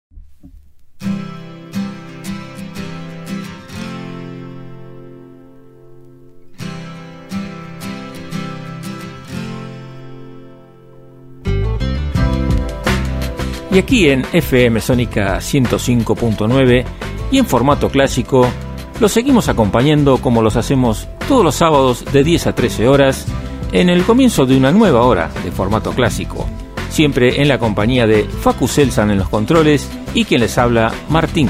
Y 13.72 13.78
aquí 13.78 14.10
en 14.10 14.26
FM 14.34 14.82
Sónica 14.82 15.38
105.9 15.38 16.84
y 17.32 17.38
en 17.38 17.46
formato 17.46 17.88
clásico 17.88 18.52
los 19.00 19.14
seguimos 19.14 19.48
acompañando 19.48 20.18
como 20.18 20.42
los 20.42 20.58
hacemos 20.58 21.08
todos 21.28 21.44
los 21.44 21.56
sábados 21.56 22.04
de 22.12 22.24
10 22.24 22.48
a 22.48 22.56
13 22.56 22.88
horas 22.90 23.26
en 23.72 23.90
el 23.90 24.04
comienzo 24.04 24.46
de 24.46 24.58
una 24.58 24.72
nueva 24.74 25.04
hora 25.04 25.32
de 25.44 25.52
formato 25.52 25.92
clásico, 25.92 26.46
siempre 26.90 27.42
en 27.42 27.48
la 27.48 27.60
compañía 27.60 28.08
de 28.08 28.26
Facu 28.26 28.68
Selsan 28.68 29.10
en 29.12 29.20
los 29.20 29.30
controles 29.30 29.90
y 30.14 30.26
quien 30.26 30.42
les 30.42 30.58
habla 30.58 30.92
Martín 31.08 31.50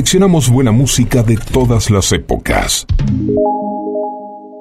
seleccionamos 0.00 0.48
buena 0.48 0.72
música 0.72 1.22
de 1.22 1.36
todas 1.36 1.90
las 1.90 2.10
épocas. 2.12 2.86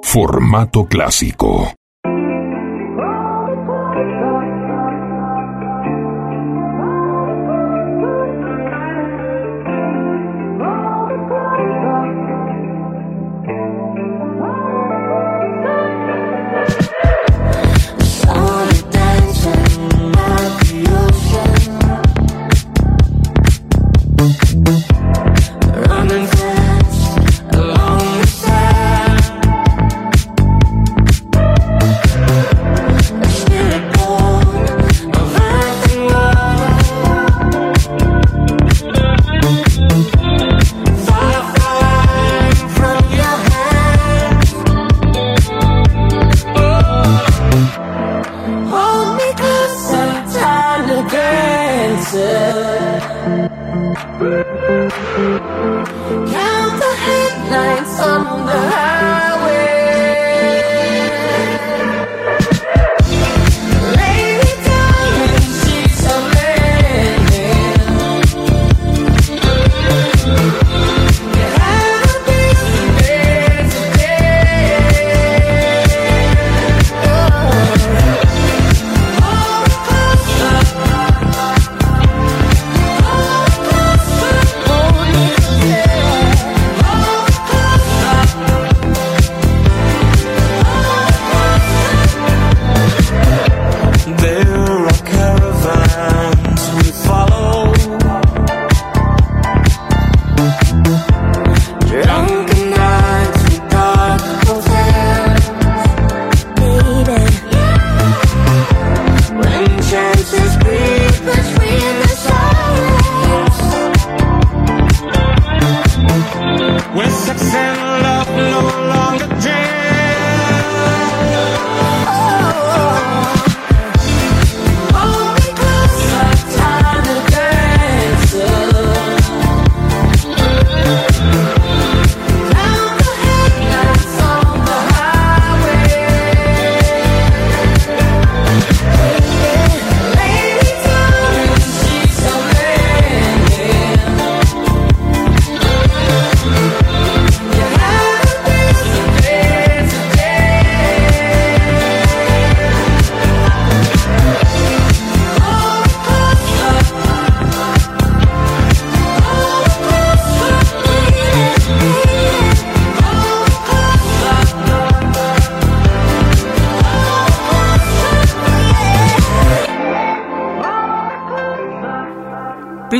Formato 0.03 0.86
clásico. 0.86 1.78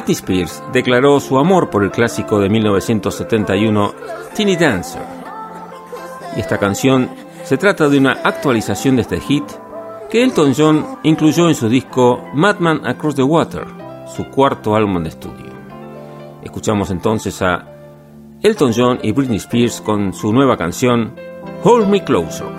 Britney 0.10 0.16
Spears 0.16 0.64
declaró 0.74 1.20
su 1.20 1.38
amor 1.38 1.70
por 1.70 1.84
el 1.84 1.92
clásico 1.92 2.40
de 2.40 2.50
1971 2.50 3.94
Teeny 4.36 4.56
Dancer. 4.56 5.04
Y 6.36 6.40
esta 6.40 6.58
canción 6.58 7.12
se 7.44 7.58
trata 7.58 7.88
de 7.90 8.00
una 8.00 8.14
actualización 8.24 8.96
de 8.96 9.04
este 9.04 9.20
hit 9.20 9.44
que 10.10 10.24
Elton 10.24 10.56
John 10.58 10.98
incluyó 11.04 11.48
en 11.48 11.54
su 11.54 11.70
disco 11.70 12.24
Madman 12.34 12.88
Across 12.88 13.16
the 13.16 13.24
Water, 13.24 13.68
su 14.16 14.26
cuarto 14.30 14.76
álbum 14.76 15.04
de 15.04 15.10
estudio. 15.10 15.52
Escuchamos 16.42 16.90
entonces 16.90 17.40
a 17.44 17.68
Elton 18.42 18.72
John 18.76 19.00
y 19.04 19.12
Britney 19.12 19.38
Spears 19.38 19.80
con 19.80 20.12
su 20.14 20.34
nueva 20.34 20.58
canción 20.58 21.14
Hold 21.64 21.88
Me 21.88 22.04
Closer. 22.04 22.59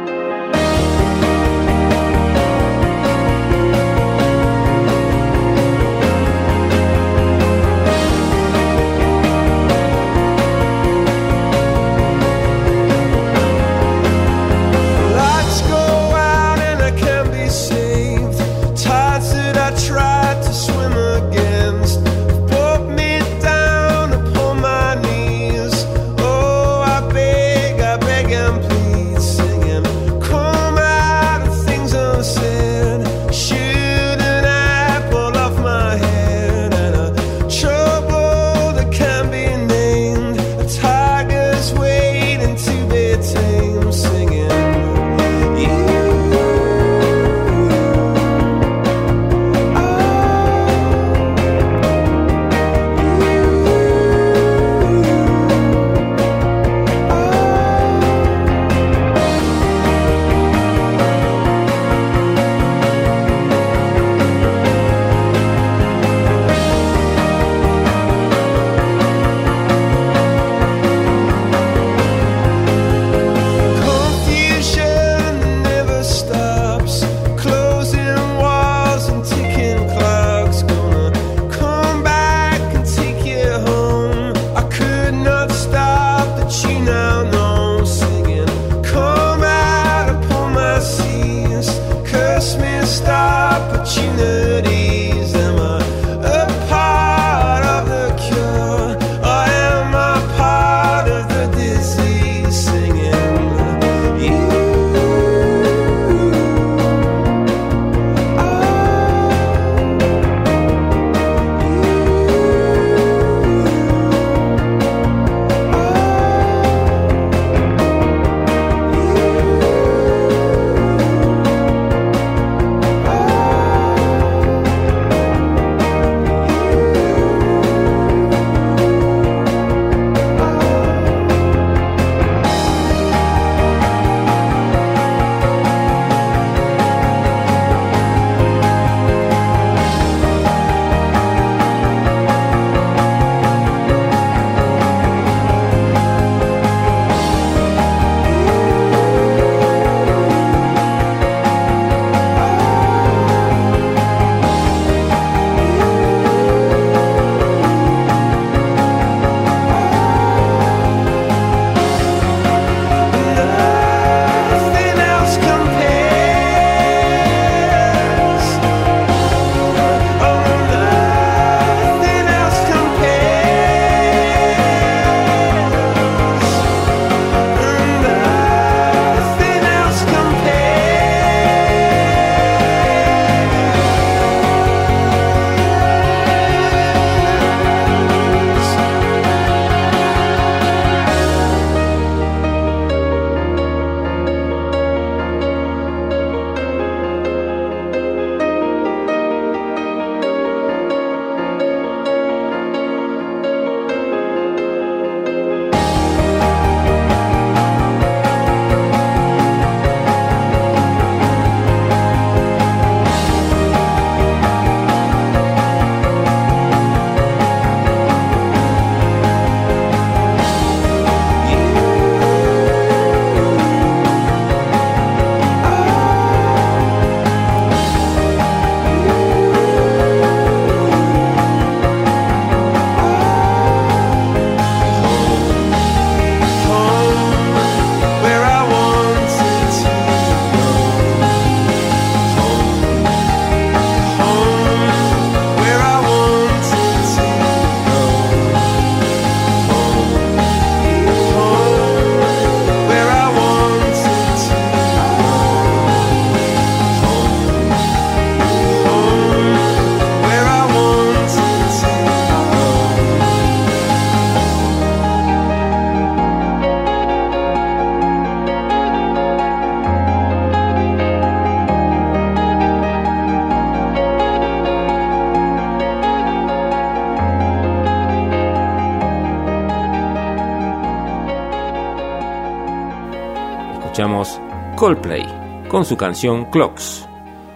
Coldplay 284.81 285.23
con 285.67 285.85
su 285.85 285.95
canción 285.95 286.45
Clocks. 286.45 287.07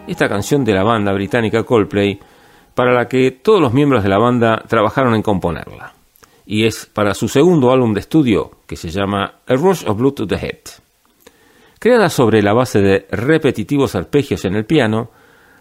Esta 0.05 0.29
canción 0.29 0.63
de 0.63 0.73
la 0.73 0.83
banda 0.83 1.11
británica 1.11 1.63
Coldplay 1.63 2.19
para 2.75 2.93
la 2.93 3.07
que 3.07 3.31
todos 3.31 3.59
los 3.59 3.73
miembros 3.73 4.03
de 4.03 4.09
la 4.09 4.19
banda 4.19 4.63
trabajaron 4.67 5.15
en 5.15 5.23
componerla. 5.23 5.95
Y 6.45 6.67
es 6.67 6.85
para 6.85 7.15
su 7.15 7.27
segundo 7.27 7.71
álbum 7.71 7.95
de 7.95 8.01
estudio 8.01 8.59
que 8.67 8.75
se 8.75 8.91
llama 8.91 9.39
A 9.47 9.55
Rush 9.55 9.87
of 9.87 9.97
Blue 9.97 10.11
to 10.11 10.27
the 10.27 10.35
Head. 10.35 10.59
Creada 11.79 12.11
sobre 12.11 12.43
la 12.43 12.53
base 12.53 12.79
de 12.79 13.07
repetitivos 13.09 13.95
arpegios 13.95 14.45
en 14.45 14.53
el 14.53 14.65
piano, 14.65 15.09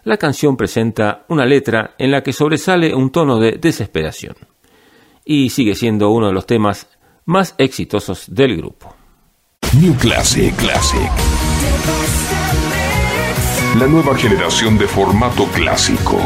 la 0.03 0.17
canción 0.17 0.55
presenta 0.55 1.25
una 1.29 1.47
letra 1.47 1.95
en 1.97 2.11
la 2.11 2.21
que 2.21 2.31
sobresale 2.31 2.93
un 2.93 3.09
tono 3.09 3.39
de 3.39 3.53
desesperación 3.53 4.35
y 5.25 5.49
sigue 5.49 5.73
siendo 5.73 6.11
uno 6.11 6.27
de 6.27 6.33
los 6.33 6.45
temas 6.45 6.87
más 7.25 7.55
exitosos 7.57 8.27
del 8.31 8.55
grupo. 8.55 8.95
New 9.79 9.93
Classic 9.95 10.55
Classic. 10.55 11.11
La 13.77 13.87
nueva 13.87 14.15
generación 14.15 14.77
de 14.77 14.87
formato 14.87 15.45
clásico. 15.47 16.17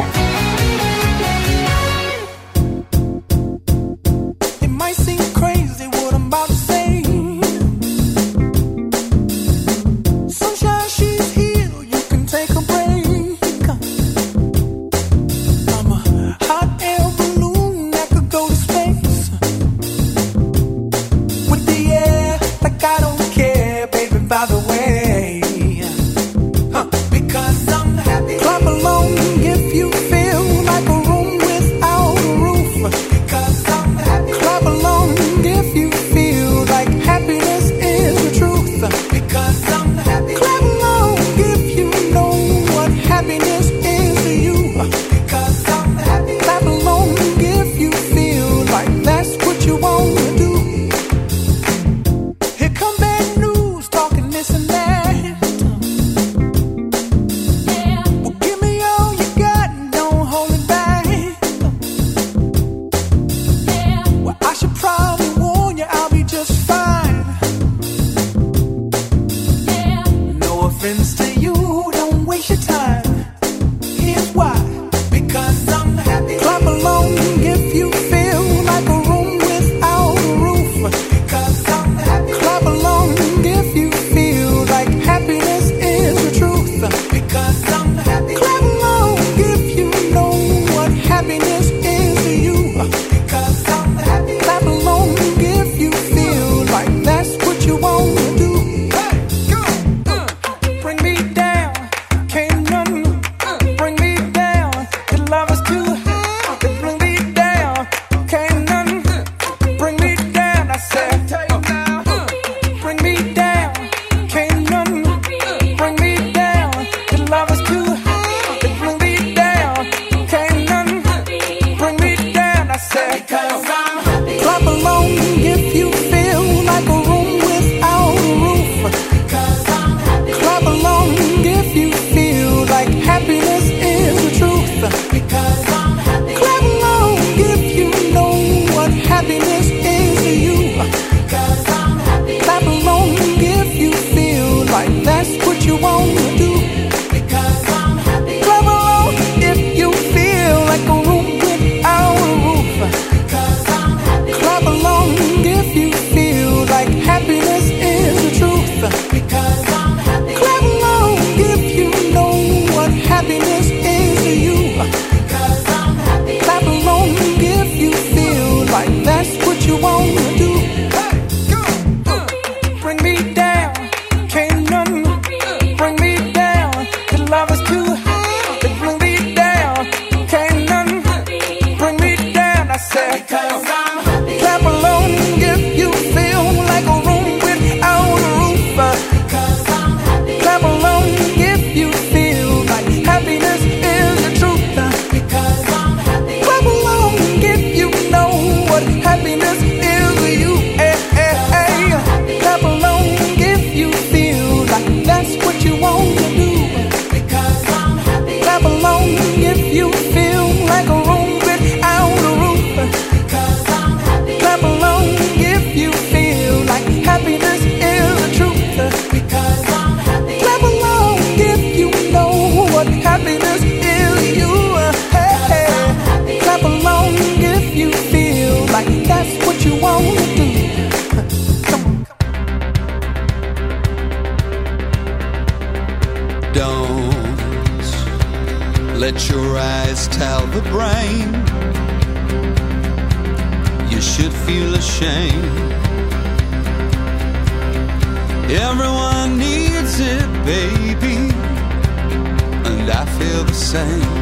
I 253.02 253.06
feel 253.18 253.46
the 253.46 253.54
same. 253.54 254.14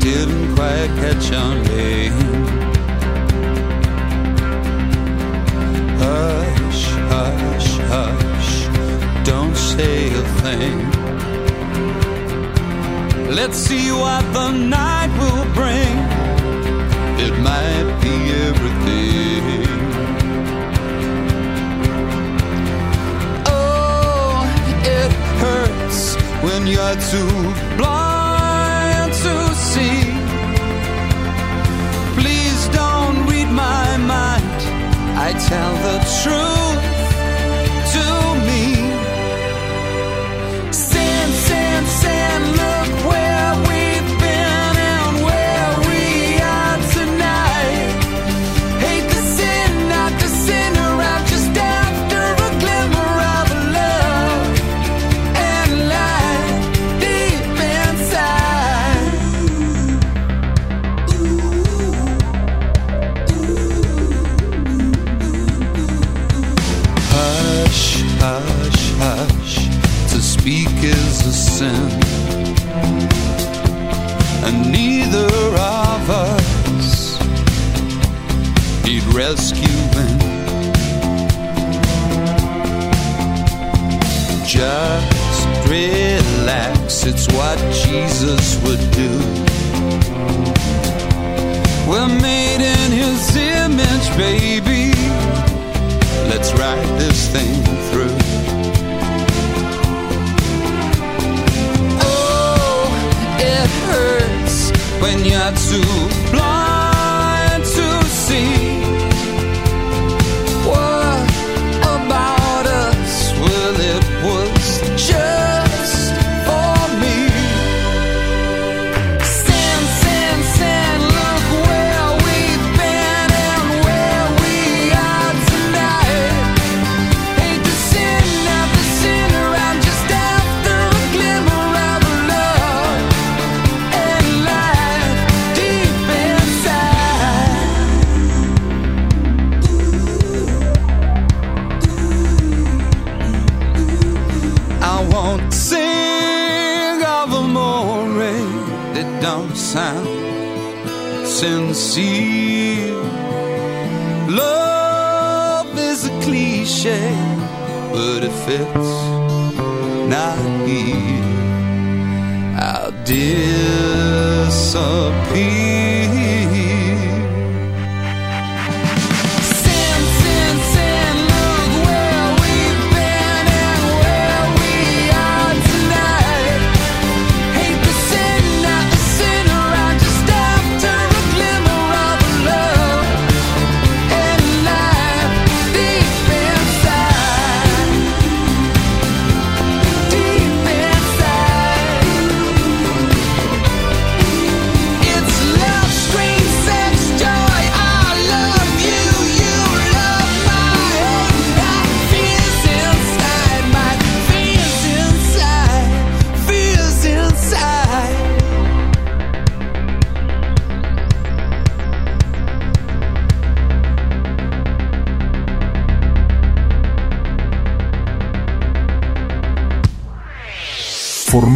Didn't 0.00 0.56
quite 0.56 0.90
catch 1.00 1.32
on 1.32 1.62
name. 1.62 2.18
Hush, 6.02 6.82
hush, 7.12 7.70
hush, 7.92 8.52
don't 9.24 9.56
say 9.56 10.08
a 10.22 10.24
thing. 10.42 10.76
Let's 13.38 13.56
see 13.56 13.92
what 13.92 14.24
the 14.32 14.50
night 14.50 15.12
will 15.20 15.46
bring. 15.54 15.94
It 17.24 17.34
might 17.48 17.88
be 18.02 18.14
everything. 18.48 19.15
When 26.46 26.62
you're 26.66 26.98
too 27.12 27.36
blind 27.80 29.12
to 29.24 29.34
see. 29.70 30.00
Please 32.18 32.60
don't 32.80 33.18
read 33.30 33.50
my 33.66 33.88
mind. 34.14 34.60
I 35.26 35.28
tell 35.50 35.72
the 35.88 35.98
truth 36.20 36.75
And 74.44 74.70
neither 74.70 75.24
of 75.24 76.10
us 76.10 77.18
need 78.84 79.02
rescuing. 79.04 80.18
Just 84.44 85.46
relax, 85.68 87.06
it's 87.06 87.26
what 87.32 87.58
Jesus 87.72 88.62
would 88.62 88.90
do. 88.90 89.10
We're 91.88 92.06
made 92.20 92.60
in 92.60 92.92
his 92.92 93.34
image, 93.34 94.16
baby. 94.18 94.92
Let's 96.28 96.52
ride 96.52 96.98
this 96.98 97.28
thing 97.28 97.62
through. 97.90 98.15
Hurts 103.90 104.70
when 105.00 105.18
you're 105.24 105.52
too 105.68 106.30
blind 106.32 106.65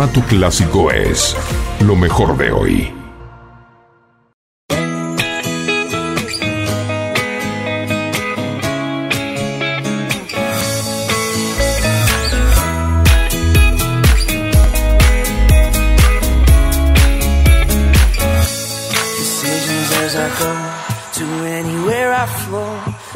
Formato 0.01 0.27
clásico 0.29 0.91
es 0.91 1.37
lo 1.81 1.95
mejor 1.95 2.35
de 2.39 2.51
hoy. 2.51 2.95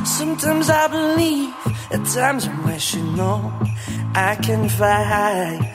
Sometimes 0.04 0.68
I 0.68 0.88
believe, 0.88 1.54
at 1.90 2.04
times. 2.04 2.46
I 4.16 4.36
can 4.36 4.68
fly 4.68 5.74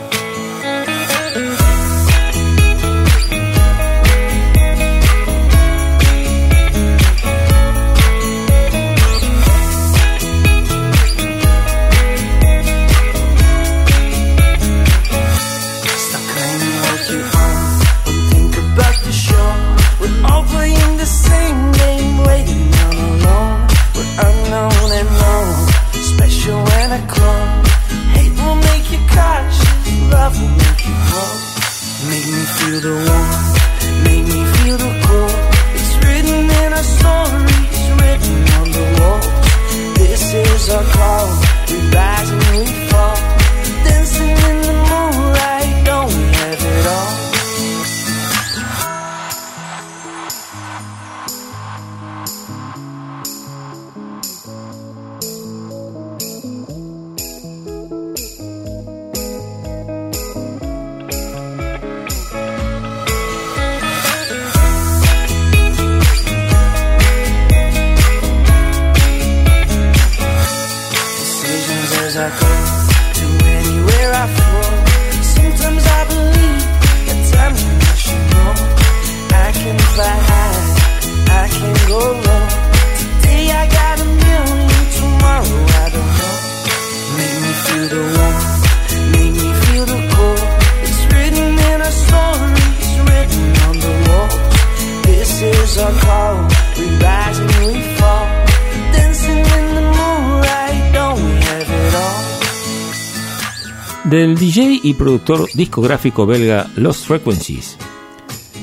Productor 105.01 105.47
discográfico 105.55 106.27
belga 106.27 106.67
Lost 106.75 107.07
Frequencies, 107.07 107.75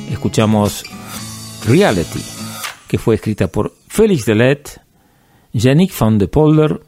escuchamos 0.08 0.84
Reality, 1.66 2.20
que 2.86 2.96
fue 2.96 3.16
escrita 3.16 3.48
por 3.48 3.74
Felix 3.88 4.24
Delet, 4.24 4.80
Yannick 5.52 5.92
van 5.98 6.16
de 6.16 6.28
Polder 6.28 6.80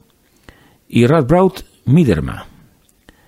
y 0.87 1.05
Radbraut 1.05 1.65
Miederma. 1.87 2.47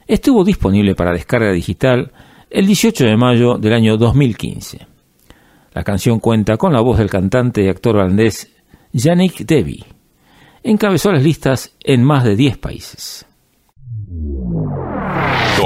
Estuvo 0.07 0.45
disponible 0.45 0.95
para 0.95 1.11
descarga 1.11 1.51
digital 1.51 2.13
el 2.49 2.69
18 2.69 3.05
de 3.05 3.17
mayo 3.17 3.59
del 3.59 3.73
año 3.73 3.97
2015. 3.97 4.87
La 5.73 5.83
canción 5.83 6.21
cuenta 6.21 6.57
con 6.57 6.73
la 6.73 6.83
voz 6.83 6.99
del 6.99 7.11
cantante 7.11 7.65
y 7.65 7.69
actor 7.69 7.97
holandés 7.97 8.49
Yannick 8.93 9.39
Devi. 9.39 9.85
Encabezó 10.63 11.11
las 11.11 11.25
listas 11.25 11.75
en 11.81 12.05
más 12.05 12.23
de 12.23 12.37
10 12.37 12.59
países. 12.59 13.27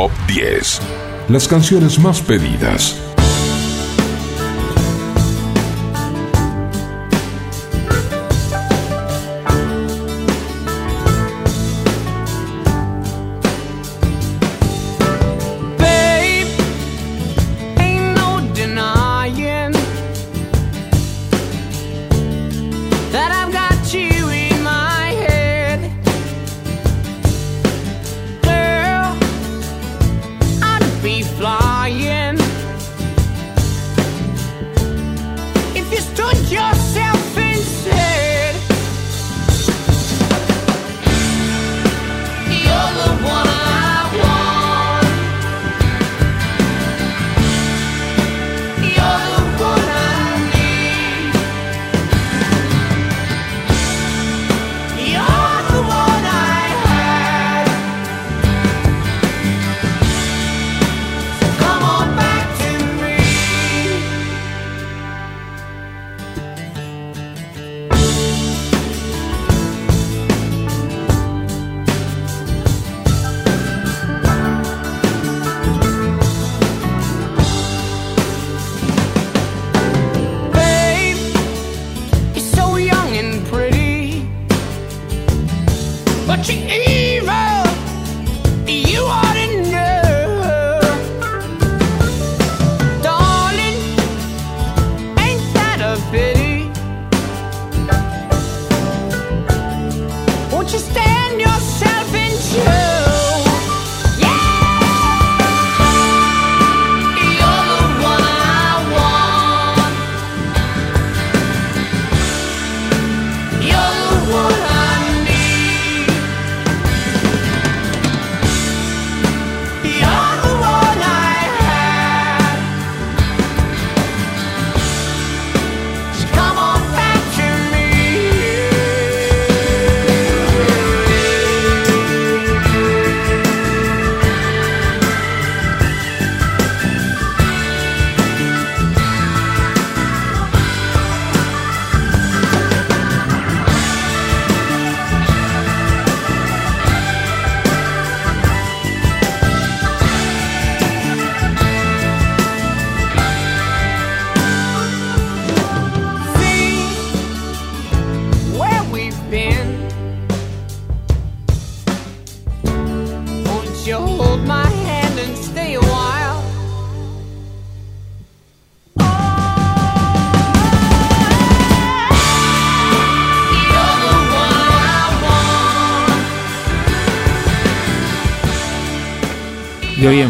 Top 0.07 0.12
10. 0.28 0.81
Las 1.28 1.49
canciones 1.49 1.99
más 1.99 2.20
pedidas. 2.20 3.06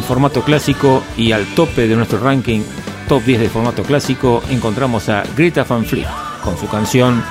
Formato 0.07 0.43
clásico 0.43 1.03
y 1.17 1.33
al 1.33 1.45
tope 1.55 1.89
de 1.89 1.97
nuestro 1.97 2.21
ranking 2.21 2.61
top 3.09 3.25
10 3.25 3.41
de 3.41 3.49
formato 3.49 3.83
clásico 3.83 4.41
encontramos 4.51 5.09
a 5.09 5.25
Greta 5.37 5.65
Van 5.65 5.85
Fleet 5.85 6.07
con 6.45 6.57
su 6.57 6.69
canción 6.69 7.23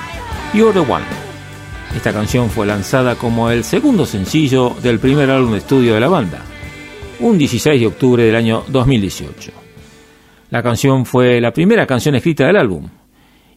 You're 0.52 0.72
the 0.72 0.80
One. 0.80 1.04
Esta 1.96 2.12
canción 2.12 2.50
fue 2.50 2.66
lanzada 2.66 3.14
como 3.14 3.50
el 3.50 3.64
segundo 3.64 4.04
sencillo 4.04 4.76
del 4.82 4.98
primer 4.98 5.30
álbum 5.30 5.52
de 5.52 5.58
estudio 5.58 5.94
de 5.94 6.00
la 6.00 6.08
banda, 6.08 6.42
un 7.20 7.38
16 7.38 7.80
de 7.80 7.86
octubre 7.86 8.22
del 8.22 8.36
año 8.36 8.62
2018. 8.68 9.52
La 10.50 10.62
canción 10.62 11.06
fue 11.06 11.40
la 11.40 11.52
primera 11.52 11.86
canción 11.86 12.14
escrita 12.14 12.46
del 12.46 12.56
álbum 12.56 12.88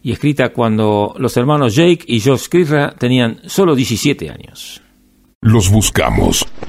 y 0.02 0.12
escrita 0.12 0.48
cuando 0.48 1.14
los 1.18 1.36
hermanos 1.36 1.74
Jake 1.74 2.04
y 2.06 2.20
Josh 2.20 2.48
Kirra 2.48 2.94
tenían 2.98 3.40
solo 3.44 3.74
17 3.74 4.30
años. 4.30 4.80
Los 5.42 5.70
buscamos, 5.70 6.46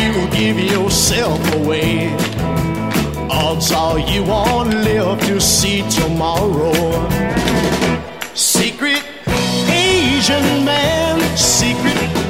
You 0.00 0.20
will 0.20 0.30
give 0.32 0.58
yourself 0.58 1.40
away. 1.54 2.08
Odds 3.30 3.72
are 3.72 3.98
you 3.98 4.22
won't 4.24 4.74
live 4.74 5.20
to 5.28 5.40
see 5.40 5.82
tomorrow. 5.90 6.72
Secret 8.34 9.02
Asian 9.68 10.64
man, 10.64 11.20
secret 11.36 12.29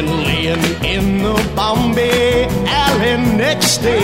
then 0.00 0.24
laying 0.24 0.84
in 0.84 1.22
the 1.22 1.52
Bombay 1.54 2.46
alley 2.66 3.16
next 3.36 3.78
day. 3.78 3.98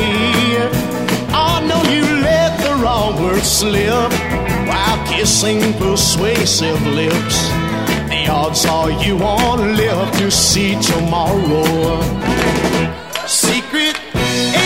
I 1.33 1.65
know 1.67 1.83
you 1.91 2.05
let 2.23 2.59
the 2.61 2.75
wrong 2.83 3.23
word 3.23 3.43
slip 3.43 4.13
while 4.69 5.07
kissing 5.07 5.61
persuasive 5.75 6.81
lips. 6.87 7.49
The 8.11 8.27
odds 8.29 8.67
are 8.67 8.91
you 8.91 9.17
won't 9.17 9.63
live 9.77 10.11
to 10.19 10.31
see 10.31 10.75
tomorrow. 10.81 12.01
Secret 13.27 13.97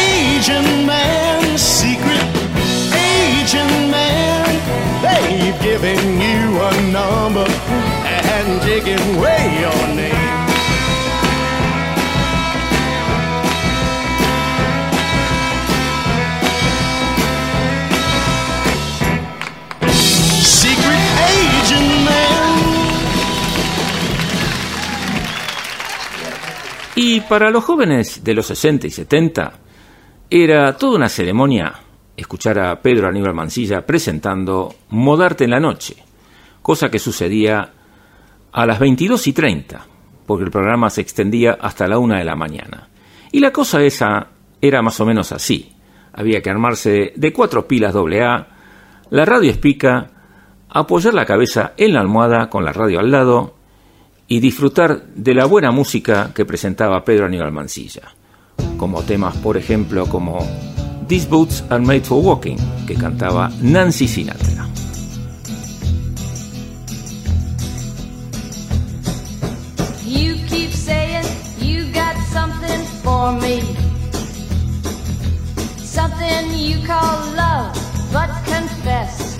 agent 0.06 0.86
man, 0.86 1.58
secret 1.58 2.26
Asian 2.92 3.72
man, 3.94 4.48
they've 5.04 5.60
given 5.62 6.00
you 6.26 6.42
a 6.70 6.72
number 6.90 7.48
and 8.26 8.62
taken 8.62 8.98
away 9.16 9.42
your 9.60 9.94
name. 9.94 10.19
Y 27.02 27.22
para 27.22 27.48
los 27.50 27.64
jóvenes 27.64 28.22
de 28.22 28.34
los 28.34 28.44
60 28.44 28.86
y 28.86 28.90
70 28.90 29.52
era 30.28 30.76
toda 30.76 30.96
una 30.96 31.08
ceremonia 31.08 31.72
escuchar 32.14 32.58
a 32.58 32.82
Pedro 32.82 33.08
Aníbal 33.08 33.32
Mancilla 33.32 33.86
presentando 33.86 34.74
Modarte 34.90 35.44
en 35.44 35.50
la 35.52 35.60
noche, 35.60 35.96
cosa 36.60 36.90
que 36.90 36.98
sucedía 36.98 37.72
a 38.52 38.66
las 38.66 38.78
22 38.78 39.28
y 39.28 39.32
30, 39.32 39.86
porque 40.26 40.44
el 40.44 40.50
programa 40.50 40.90
se 40.90 41.00
extendía 41.00 41.56
hasta 41.58 41.88
la 41.88 41.96
1 41.96 42.16
de 42.16 42.24
la 42.24 42.36
mañana. 42.36 42.90
Y 43.32 43.40
la 43.40 43.50
cosa 43.50 43.82
esa 43.82 44.26
era 44.60 44.82
más 44.82 45.00
o 45.00 45.06
menos 45.06 45.32
así. 45.32 45.72
Había 46.12 46.42
que 46.42 46.50
armarse 46.50 47.14
de 47.16 47.32
cuatro 47.32 47.66
pilas 47.66 47.96
AA, 47.96 48.46
la 49.08 49.24
radio 49.24 49.50
espica, 49.50 50.10
apoyar 50.68 51.14
la 51.14 51.24
cabeza 51.24 51.72
en 51.78 51.94
la 51.94 52.00
almohada 52.00 52.50
con 52.50 52.62
la 52.62 52.74
radio 52.74 53.00
al 53.00 53.10
lado 53.10 53.59
y 54.30 54.38
disfrutar 54.38 55.06
de 55.16 55.34
la 55.34 55.44
buena 55.44 55.72
música 55.72 56.30
que 56.32 56.44
presentaba 56.44 57.04
Pedro 57.04 57.26
Aníbal 57.26 57.50
Mancilla, 57.50 58.14
como 58.76 59.02
temas, 59.02 59.36
por 59.38 59.56
ejemplo, 59.56 60.06
como 60.06 60.38
These 61.08 61.28
Boots 61.28 61.64
Are 61.68 61.84
Made 61.84 62.02
for 62.02 62.24
Walking, 62.24 62.56
que 62.86 62.94
cantaba 62.94 63.50
Nancy 63.60 64.06
Sinatra. 64.06 64.68
You 70.06 70.36
keep 70.46 70.70
saying 70.70 71.26
you 71.58 71.92
got 71.92 72.14
something 72.32 72.84
for 73.02 73.32
me. 73.32 73.62
Something 75.82 76.54
you 76.56 76.86
call 76.86 77.34
love, 77.34 77.74
but 78.12 78.30
confess. 78.44 79.36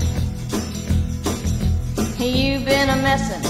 You've 2.18 2.64
been 2.64 2.90
a 2.90 2.96
messin' 2.96 3.49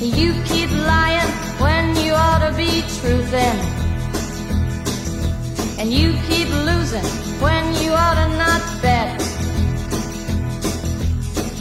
You 0.00 0.34
keep 0.44 0.70
lying 0.70 1.30
when 1.60 1.96
you 2.04 2.12
ought 2.14 2.50
to 2.50 2.56
be 2.56 2.82
truthing. 2.98 3.58
And 5.78 5.92
you 5.92 6.14
keep 6.26 6.48
losing 6.48 7.04
when 7.40 7.64
you 7.80 7.92
ought 7.92 8.16
to 8.16 8.28
not 8.36 8.82
bet. 8.82 9.20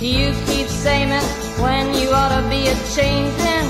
You 0.01 0.33
keep 0.47 0.67
saying 0.67 1.09
when 1.61 1.93
you 1.93 2.09
ought 2.09 2.41
to 2.41 2.49
be 2.49 2.67
a 2.67 2.75
changing. 2.95 3.67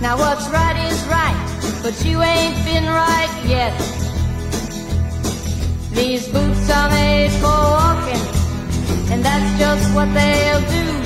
Now 0.00 0.16
what's 0.16 0.48
right 0.48 0.76
is 0.90 1.04
right, 1.06 1.80
but 1.82 2.02
you 2.02 2.22
ain't 2.22 2.56
been 2.64 2.86
right 2.86 3.44
yet. 3.46 3.76
These 5.92 6.28
boots 6.28 6.70
are 6.70 6.88
made 6.88 7.30
for 7.42 7.60
walking, 7.78 9.12
and 9.12 9.22
that's 9.22 9.58
just 9.58 9.94
what 9.94 10.12
they'll 10.14 10.60
do. 10.60 11.05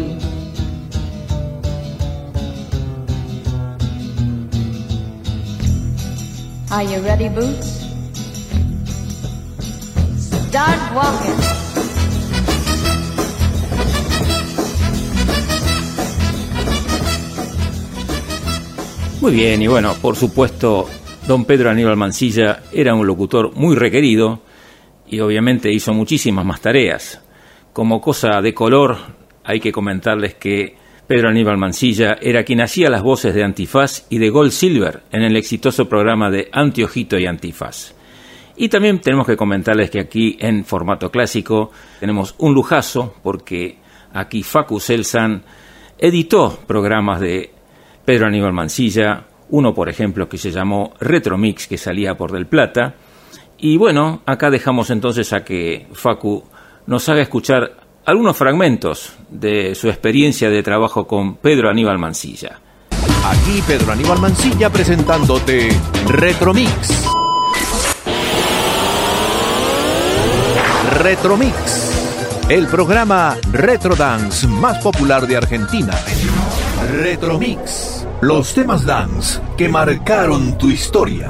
Are 6.73 6.85
you 6.85 7.03
ready, 7.03 7.27
Boots? 7.27 7.85
Start 10.17 10.95
walking. 10.95 11.35
Muy 19.19 19.33
bien, 19.33 19.61
y 19.61 19.67
bueno, 19.67 19.95
por 20.01 20.15
supuesto, 20.15 20.87
don 21.27 21.43
Pedro 21.43 21.69
Aníbal 21.69 21.97
Mancilla 21.97 22.63
era 22.71 22.95
un 22.95 23.05
locutor 23.05 23.53
muy 23.53 23.75
requerido 23.75 24.39
y 25.07 25.19
obviamente 25.19 25.69
hizo 25.73 25.93
muchísimas 25.93 26.45
más 26.45 26.61
tareas. 26.61 27.19
Como 27.73 27.99
cosa 27.99 28.41
de 28.41 28.53
color, 28.53 28.95
hay 29.43 29.59
que 29.59 29.73
comentarles 29.73 30.35
que 30.35 30.77
Pedro 31.11 31.27
Aníbal 31.27 31.57
Mancilla 31.57 32.17
era 32.21 32.45
quien 32.45 32.61
hacía 32.61 32.89
las 32.89 33.03
voces 33.03 33.35
de 33.35 33.43
Antifaz 33.43 34.05
y 34.09 34.17
de 34.17 34.29
Gold 34.29 34.51
Silver 34.51 35.03
en 35.11 35.23
el 35.23 35.35
exitoso 35.35 35.89
programa 35.89 36.31
de 36.31 36.47
Antiojito 36.53 37.19
y 37.19 37.25
Antifaz. 37.25 37.93
Y 38.55 38.69
también 38.69 39.01
tenemos 39.01 39.27
que 39.27 39.35
comentarles 39.35 39.89
que 39.89 39.99
aquí 39.99 40.37
en 40.39 40.63
formato 40.63 41.11
clásico 41.11 41.71
tenemos 41.99 42.33
un 42.37 42.53
lujazo 42.53 43.15
porque 43.23 43.77
aquí 44.13 44.41
Facu 44.41 44.79
Selsan 44.79 45.43
editó 45.97 46.57
programas 46.65 47.19
de 47.19 47.51
Pedro 48.05 48.27
Aníbal 48.27 48.53
Mancilla, 48.53 49.25
uno 49.49 49.73
por 49.73 49.89
ejemplo 49.89 50.29
que 50.29 50.37
se 50.37 50.51
llamó 50.51 50.93
Retromix 51.01 51.67
que 51.67 51.77
salía 51.77 52.15
por 52.15 52.31
Del 52.31 52.47
Plata. 52.47 52.95
Y 53.57 53.75
bueno, 53.75 54.21
acá 54.25 54.49
dejamos 54.49 54.89
entonces 54.91 55.33
a 55.33 55.43
que 55.43 55.87
Facu 55.91 56.45
nos 56.87 57.09
haga 57.09 57.21
escuchar 57.21 57.80
algunos 58.05 58.35
fragmentos 58.35 59.13
de 59.29 59.75
su 59.75 59.89
experiencia 59.89 60.49
de 60.49 60.63
trabajo 60.63 61.07
con 61.07 61.35
Pedro 61.35 61.69
Aníbal 61.69 61.99
Mancilla. 61.99 62.59
Aquí 63.25 63.61
Pedro 63.67 63.91
Aníbal 63.91 64.19
Mancilla 64.19 64.69
presentándote 64.69 65.69
Retromix. 66.07 67.05
Retromix, 70.97 72.45
el 72.49 72.67
programa 72.67 73.37
Retro 73.51 73.95
Dance 73.95 74.47
más 74.47 74.83
popular 74.83 75.25
de 75.25 75.37
Argentina. 75.37 75.93
Retromix, 76.91 78.05
los 78.21 78.53
temas 78.53 78.85
dance 78.85 79.39
que 79.57 79.69
marcaron 79.69 80.57
tu 80.57 80.69
historia. 80.69 81.29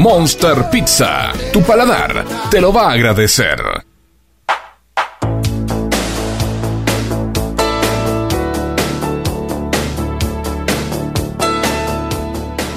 Monster 0.00 0.70
Pizza. 0.70 1.30
Tu 1.52 1.60
paladar 1.60 2.24
te 2.50 2.58
lo 2.58 2.72
va 2.72 2.88
a 2.88 2.92
agradecer. 2.92 3.60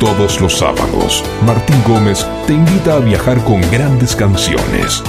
Todos 0.01 0.41
los 0.41 0.57
sábados, 0.57 1.23
Martín 1.45 1.81
Gómez 1.87 2.27
te 2.45 2.55
invita 2.55 2.95
a 2.95 2.99
viajar 2.99 3.41
con 3.45 3.61
grandes 3.71 4.17
canciones 4.17 5.01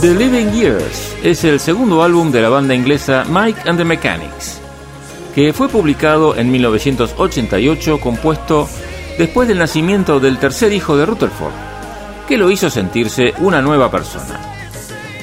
The 0.00 0.14
Living 0.14 0.50
Years 0.50 1.16
es 1.22 1.42
el 1.44 1.58
segundo 1.58 2.02
álbum 2.02 2.30
de 2.30 2.42
la 2.42 2.50
banda 2.50 2.74
inglesa 2.74 3.24
Mike 3.30 3.62
and 3.66 3.78
the 3.78 3.84
Mechanics, 3.84 4.60
que 5.34 5.54
fue 5.54 5.70
publicado 5.70 6.36
en 6.36 6.50
1988, 6.50 7.98
compuesto 8.00 8.68
después 9.16 9.48
del 9.48 9.58
nacimiento 9.58 10.20
del 10.20 10.36
tercer 10.38 10.74
hijo 10.74 10.98
de 10.98 11.06
Rutherford, 11.06 11.54
que 12.28 12.36
lo 12.36 12.50
hizo 12.50 12.68
sentirse 12.68 13.32
una 13.38 13.62
nueva 13.62 13.90
persona, 13.90 14.38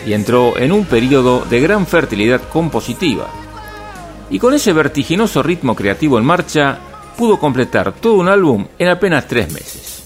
y 0.07 0.13
entró 0.13 0.57
en 0.57 0.71
un 0.71 0.85
periodo 0.85 1.45
de 1.47 1.59
gran 1.59 1.85
fertilidad 1.85 2.41
compositiva. 2.49 3.27
Y 4.31 4.39
con 4.39 4.55
ese 4.55 4.73
vertiginoso 4.73 5.43
ritmo 5.43 5.75
creativo 5.75 6.17
en 6.17 6.25
marcha, 6.25 6.79
pudo 7.15 7.37
completar 7.37 7.93
todo 7.93 8.15
un 8.15 8.27
álbum 8.27 8.65
en 8.79 8.87
apenas 8.87 9.27
tres 9.27 9.51
meses. 9.53 10.02